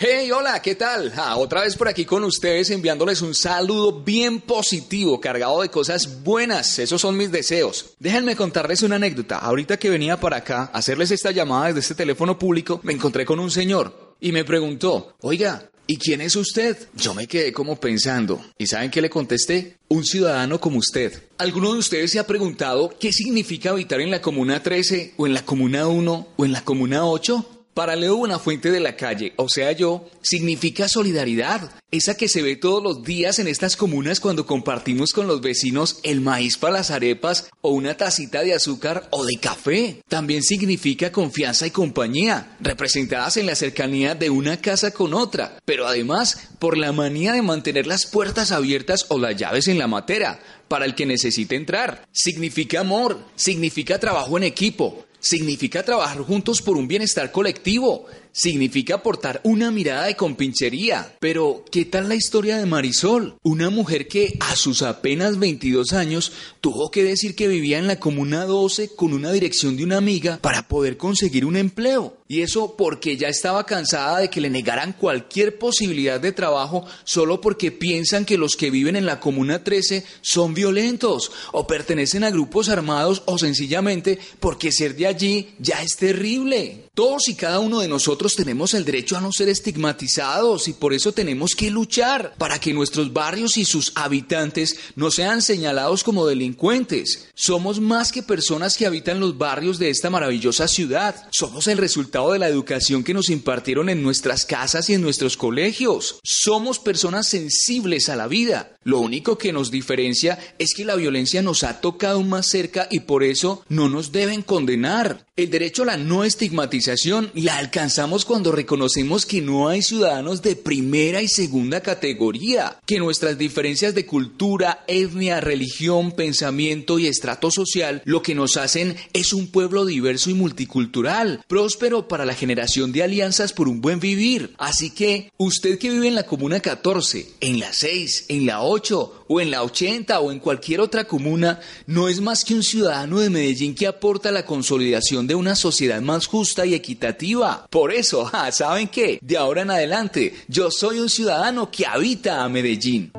Hey, 0.01 0.31
hola, 0.31 0.61
¿qué 0.61 0.75
tal? 0.75 1.11
Ah, 1.17 1.35
otra 1.35 1.63
vez 1.63 1.75
por 1.75 1.89
aquí 1.89 2.05
con 2.05 2.23
ustedes 2.23 2.69
enviándoles 2.69 3.21
un 3.21 3.35
saludo 3.35 4.01
bien 4.01 4.39
positivo, 4.39 5.19
cargado 5.19 5.61
de 5.61 5.67
cosas 5.67 6.23
buenas. 6.23 6.79
Esos 6.79 7.01
son 7.01 7.17
mis 7.17 7.33
deseos. 7.33 7.95
Déjenme 7.99 8.37
contarles 8.37 8.81
una 8.81 8.95
anécdota. 8.95 9.39
Ahorita 9.39 9.77
que 9.77 9.89
venía 9.89 10.17
para 10.17 10.37
acá 10.37 10.69
a 10.71 10.77
hacerles 10.77 11.11
esta 11.11 11.31
llamada 11.31 11.67
desde 11.67 11.81
este 11.81 11.95
teléfono 11.95 12.39
público, 12.39 12.79
me 12.83 12.93
encontré 12.93 13.25
con 13.25 13.41
un 13.41 13.51
señor 13.51 14.15
y 14.21 14.31
me 14.31 14.45
preguntó, 14.45 15.17
oiga, 15.19 15.69
¿Y 15.85 15.97
quién 15.97 16.21
es 16.21 16.35
usted? 16.35 16.77
Yo 16.93 17.15
me 17.15 17.25
quedé 17.25 17.51
como 17.51 17.79
pensando. 17.79 18.39
¿Y 18.59 18.67
saben 18.67 18.91
qué 18.91 19.01
le 19.01 19.09
contesté? 19.09 19.79
Un 19.87 20.05
ciudadano 20.05 20.61
como 20.61 20.77
usted. 20.77 21.23
¿Alguno 21.39 21.73
de 21.73 21.79
ustedes 21.79 22.11
se 22.11 22.19
ha 22.19 22.27
preguntado 22.27 22.93
qué 22.99 23.11
significa 23.11 23.71
habitar 23.71 23.99
en 23.99 24.11
la 24.11 24.21
Comuna 24.21 24.61
13 24.61 25.15
o 25.17 25.25
en 25.25 25.33
la 25.33 25.43
Comuna 25.43 25.87
1 25.87 26.27
o 26.37 26.45
en 26.45 26.51
la 26.51 26.63
Comuna 26.63 27.05
8? 27.05 27.58
Para 27.73 27.95
Leo 27.95 28.19
fuente 28.39 28.71
de 28.71 28.79
la 28.79 28.95
Calle, 28.95 29.33
o 29.37 29.47
sea 29.47 29.71
yo, 29.71 30.09
significa 30.21 30.89
solidaridad, 30.89 31.71
esa 31.91 32.15
que 32.15 32.27
se 32.27 32.41
ve 32.41 32.55
todos 32.55 32.83
los 32.83 33.03
días 33.03 33.39
en 33.39 33.47
estas 33.47 33.75
comunas 33.75 34.19
cuando 34.19 34.45
compartimos 34.45 35.13
con 35.13 35.27
los 35.27 35.41
vecinos 35.41 35.99
el 36.03 36.21
maíz 36.21 36.57
para 36.57 36.73
las 36.73 36.91
arepas 36.91 37.49
o 37.61 37.71
una 37.71 37.95
tacita 37.95 38.43
de 38.43 38.53
azúcar 38.53 39.07
o 39.11 39.25
de 39.25 39.37
café. 39.37 40.01
También 40.07 40.43
significa 40.43 41.11
confianza 41.11 41.67
y 41.67 41.71
compañía, 41.71 42.57
representadas 42.59 43.37
en 43.37 43.45
la 43.45 43.55
cercanía 43.55 44.13
de 44.13 44.29
una 44.29 44.57
casa 44.57 44.91
con 44.91 45.13
otra, 45.13 45.57
pero 45.65 45.87
además 45.87 46.49
por 46.59 46.77
la 46.77 46.91
manía 46.91 47.33
de 47.33 47.41
mantener 47.41 47.87
las 47.87 48.05
puertas 48.05 48.51
abiertas 48.51 49.05
o 49.09 49.17
las 49.17 49.35
llaves 49.37 49.67
en 49.67 49.79
la 49.79 49.87
matera 49.87 50.39
para 50.67 50.85
el 50.85 50.95
que 50.95 51.05
necesite 51.05 51.55
entrar. 51.55 52.07
Significa 52.11 52.81
amor, 52.81 53.19
significa 53.35 53.99
trabajo 53.99 54.37
en 54.37 54.43
equipo, 54.43 55.05
Significa 55.19 55.83
trabajar 55.83 56.19
juntos 56.19 56.61
por 56.61 56.77
un 56.77 56.87
bienestar 56.87 57.31
colectivo 57.31 58.05
significa 58.31 58.95
aportar 58.95 59.41
una 59.43 59.71
mirada 59.71 60.05
de 60.05 60.15
compinchería. 60.15 61.15
Pero, 61.19 61.65
¿qué 61.71 61.85
tal 61.85 62.09
la 62.09 62.15
historia 62.15 62.57
de 62.57 62.65
Marisol? 62.65 63.35
Una 63.43 63.69
mujer 63.69 64.07
que 64.07 64.37
a 64.39 64.55
sus 64.55 64.81
apenas 64.81 65.39
22 65.39 65.93
años 65.93 66.31
tuvo 66.61 66.91
que 66.91 67.03
decir 67.03 67.35
que 67.35 67.47
vivía 67.47 67.79
en 67.79 67.87
la 67.87 67.99
Comuna 67.99 68.45
12 68.45 68.95
con 68.95 69.13
una 69.13 69.31
dirección 69.31 69.75
de 69.77 69.83
una 69.83 69.97
amiga 69.97 70.39
para 70.41 70.67
poder 70.67 70.97
conseguir 70.97 71.45
un 71.45 71.57
empleo. 71.57 72.18
Y 72.31 72.43
eso 72.43 72.75
porque 72.77 73.17
ya 73.17 73.27
estaba 73.27 73.65
cansada 73.65 74.19
de 74.19 74.29
que 74.29 74.39
le 74.39 74.51
negaran 74.51 74.93
cualquier 74.93 75.57
posibilidad 75.57 76.19
de 76.19 76.31
trabajo 76.31 76.85
solo 77.03 77.41
porque 77.41 77.71
piensan 77.71 78.23
que 78.23 78.37
los 78.37 78.55
que 78.55 78.69
viven 78.69 78.95
en 78.95 79.07
la 79.07 79.19
Comuna 79.19 79.63
13 79.63 80.05
son 80.21 80.53
violentos 80.53 81.31
o 81.53 81.65
pertenecen 81.65 82.23
a 82.23 82.29
grupos 82.29 82.69
armados 82.69 83.23
o 83.25 83.39
sencillamente 83.39 84.19
porque 84.39 84.71
ser 84.71 84.95
de 84.95 85.07
allí 85.07 85.55
ya 85.57 85.81
es 85.81 85.95
terrible. 85.95 86.83
Todos 86.93 87.29
y 87.29 87.33
cada 87.33 87.59
uno 87.59 87.79
de 87.79 87.87
nosotros 87.87 88.35
tenemos 88.35 88.75
el 88.75 88.85
derecho 88.85 89.17
a 89.17 89.21
no 89.21 89.31
ser 89.31 89.49
estigmatizados 89.49 90.67
y 90.67 90.73
por 90.73 90.93
eso 90.93 91.11
tenemos 91.13 91.55
que 91.55 91.71
luchar 91.71 92.35
para 92.37 92.59
que 92.59 92.73
nuestros 92.73 93.11
barrios 93.11 93.57
y 93.57 93.65
sus 93.65 93.91
habitantes 93.95 94.77
no 94.95 95.09
sean 95.09 95.41
señalados 95.41 96.03
como 96.03 96.27
delincuentes. 96.27 97.29
Somos 97.33 97.79
más 97.79 98.11
que 98.11 98.21
personas 98.21 98.77
que 98.77 98.85
habitan 98.85 99.19
los 99.19 99.35
barrios 99.35 99.79
de 99.79 99.89
esta 99.89 100.11
maravillosa 100.11 100.67
ciudad. 100.67 101.27
Somos 101.31 101.67
el 101.67 101.79
resultado 101.79 102.18
de 102.27 102.39
la 102.39 102.49
educación 102.49 103.03
que 103.03 103.13
nos 103.13 103.29
impartieron 103.29 103.89
en 103.89 104.03
nuestras 104.03 104.45
casas 104.45 104.89
y 104.89 104.93
en 104.93 105.01
nuestros 105.01 105.37
colegios. 105.37 106.19
Somos 106.23 106.77
personas 106.77 107.27
sensibles 107.27 108.09
a 108.09 108.17
la 108.17 108.27
vida. 108.27 108.75
Lo 108.83 108.99
único 108.99 109.37
que 109.37 109.53
nos 109.53 109.71
diferencia 109.71 110.37
es 110.59 110.73
que 110.73 110.85
la 110.85 110.95
violencia 110.95 111.41
nos 111.41 111.63
ha 111.63 111.79
tocado 111.79 112.21
más 112.23 112.47
cerca 112.47 112.87
y 112.91 113.01
por 113.01 113.23
eso 113.23 113.63
no 113.69 113.87
nos 113.87 114.11
deben 114.11 114.41
condenar. 114.41 115.25
El 115.39 115.49
derecho 115.49 115.83
a 115.83 115.85
la 115.85 115.95
no 115.95 116.25
estigmatización 116.25 117.31
la 117.33 117.59
alcanzamos 117.59 118.25
cuando 118.25 118.51
reconocemos 118.51 119.25
que 119.25 119.39
no 119.41 119.69
hay 119.69 119.81
ciudadanos 119.81 120.41
de 120.41 120.57
primera 120.57 121.21
y 121.21 121.29
segunda 121.29 121.79
categoría, 121.79 122.77
que 122.85 122.99
nuestras 122.99 123.37
diferencias 123.37 123.95
de 123.95 124.05
cultura, 124.05 124.83
etnia, 124.85 125.39
religión, 125.39 126.11
pensamiento 126.11 126.99
y 126.99 127.07
estrato 127.07 127.51
social 127.51 128.01
lo 128.03 128.21
que 128.21 128.35
nos 128.35 128.57
hacen 128.57 128.97
es 129.13 129.31
un 129.31 129.47
pueblo 129.47 129.85
diverso 129.85 130.29
y 130.29 130.33
multicultural, 130.33 131.41
próspero 131.47 132.09
para 132.09 132.25
la 132.25 132.33
generación 132.33 132.91
de 132.91 133.03
alianzas 133.03 133.53
por 133.53 133.69
un 133.69 133.79
buen 133.79 134.01
vivir. 134.01 134.53
Así 134.57 134.89
que, 134.89 135.31
usted 135.37 135.79
que 135.79 135.89
vive 135.89 136.09
en 136.09 136.15
la 136.15 136.25
Comuna 136.25 136.59
14, 136.59 137.35
en 137.39 137.61
la 137.61 137.71
6, 137.71 138.25
en 138.27 138.45
la 138.45 138.61
8, 138.61 139.18
o 139.29 139.39
en 139.39 139.51
la 139.51 139.63
80 139.63 140.19
o 140.19 140.31
en 140.31 140.39
cualquier 140.39 140.81
otra 140.81 141.05
comuna, 141.05 141.59
no 141.85 142.09
es 142.09 142.19
más 142.19 142.43
que 142.43 142.55
un 142.55 142.63
ciudadano 142.63 143.19
de 143.19 143.29
Medellín 143.29 143.75
que 143.75 143.87
aporta 143.87 144.31
la 144.31 144.45
consolidación 144.45 145.27
de 145.27 145.35
una 145.35 145.55
sociedad 145.55 146.01
más 146.01 146.25
justa 146.25 146.65
y 146.65 146.73
equitativa. 146.73 147.65
Por 147.69 147.93
eso, 147.93 148.29
¿saben 148.51 148.87
qué? 148.89 149.19
De 149.21 149.37
ahora 149.37 149.61
en 149.61 149.71
adelante, 149.71 150.33
yo 150.47 150.71
soy 150.71 150.99
un 150.99 151.09
ciudadano 151.09 151.69
que 151.71 151.85
habita 151.85 152.43
a 152.43 152.49
Medellín. 152.49 153.11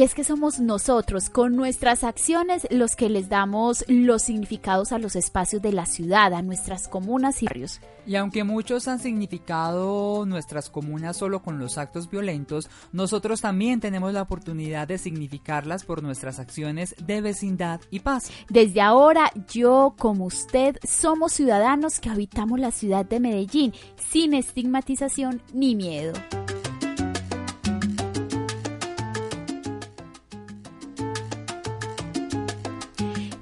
Y 0.00 0.02
es 0.02 0.14
que 0.14 0.24
somos 0.24 0.60
nosotros, 0.60 1.28
con 1.28 1.56
nuestras 1.56 2.04
acciones, 2.04 2.66
los 2.70 2.96
que 2.96 3.10
les 3.10 3.28
damos 3.28 3.84
los 3.86 4.22
significados 4.22 4.92
a 4.92 4.98
los 4.98 5.14
espacios 5.14 5.60
de 5.60 5.74
la 5.74 5.84
ciudad, 5.84 6.32
a 6.32 6.40
nuestras 6.40 6.88
comunas 6.88 7.42
y 7.42 7.44
barrios. 7.44 7.82
Y 8.06 8.16
aunque 8.16 8.42
muchos 8.42 8.88
han 8.88 8.98
significado 8.98 10.24
nuestras 10.24 10.70
comunas 10.70 11.18
solo 11.18 11.42
con 11.42 11.58
los 11.58 11.76
actos 11.76 12.08
violentos, 12.08 12.70
nosotros 12.92 13.42
también 13.42 13.80
tenemos 13.80 14.14
la 14.14 14.22
oportunidad 14.22 14.88
de 14.88 14.96
significarlas 14.96 15.84
por 15.84 16.02
nuestras 16.02 16.38
acciones 16.38 16.94
de 17.04 17.20
vecindad 17.20 17.82
y 17.90 18.00
paz. 18.00 18.30
Desde 18.48 18.80
ahora, 18.80 19.30
yo 19.52 19.94
como 19.98 20.24
usted 20.24 20.78
somos 20.82 21.34
ciudadanos 21.34 22.00
que 22.00 22.08
habitamos 22.08 22.58
la 22.58 22.70
ciudad 22.70 23.04
de 23.04 23.20
Medellín 23.20 23.74
sin 24.10 24.32
estigmatización 24.32 25.42
ni 25.52 25.74
miedo. 25.74 26.14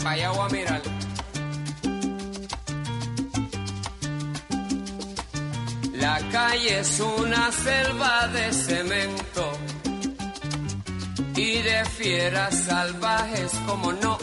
Allá 0.04 0.30
a 0.30 0.48
mirar. 0.48 0.82
La 5.94 6.18
calle 6.30 6.78
es 6.78 7.00
una 7.00 7.52
selva 7.52 8.28
de 8.28 8.52
cemento 8.52 9.58
y 11.36 11.62
de 11.62 11.84
fieras 11.84 12.54
salvajes 12.66 13.52
como 13.66 13.92
no. 13.92 14.18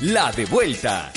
La 0.00 0.30
de 0.32 0.44
vuelta. 0.46 1.10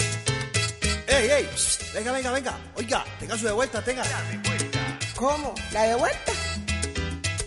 ¡Ey, 1.07 1.29
ey! 1.29 1.49
Venga, 1.93 2.11
venga, 2.11 2.31
venga. 2.31 2.57
Oiga, 2.75 3.05
tenga 3.19 3.37
su 3.37 3.45
de 3.45 3.51
vuelta, 3.51 3.83
tenga. 3.83 4.03
La 4.05 4.21
de 4.23 4.37
vuelta. 4.37 4.79
¿Cómo? 5.15 5.53
¿La 5.73 5.83
de 5.83 5.95
vuelta? 5.95 6.38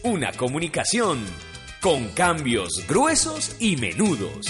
Una 0.05 0.33
comunicación 0.33 1.25
con 1.81 2.09
cambios 2.09 2.85
gruesos 2.89 3.55
y 3.61 3.77
menudos. 3.77 4.49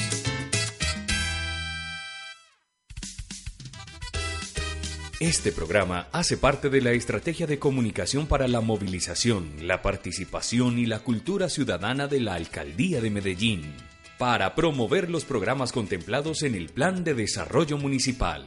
Este 5.21 5.53
programa 5.53 6.09
hace 6.11 6.39
parte 6.39 6.71
de 6.71 6.81
la 6.81 6.93
estrategia 6.93 7.47
de 7.47 7.59
comunicación 7.59 8.27
para 8.27 8.49
la 8.49 8.63
movilización, 8.63 9.53
la 9.61 9.83
participación 9.83 10.79
y 10.79 10.87
la 10.87 11.01
cultura 11.01 11.51
ciudadana 11.51 12.09
de 12.09 12.21
la 12.21 12.33
Alcaldía 12.33 13.03
de 13.03 13.11
Medellín 13.11 13.75
para 14.17 14.55
promover 14.55 15.11
los 15.11 15.27
programas 15.27 15.71
contemplados 15.71 16.45
en 16.45 16.55
el 16.55 16.71
Plan 16.71 17.05
de 17.05 17.13
Desarrollo 17.13 17.77
Municipal. 17.77 18.47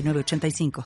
906985. 0.01 0.71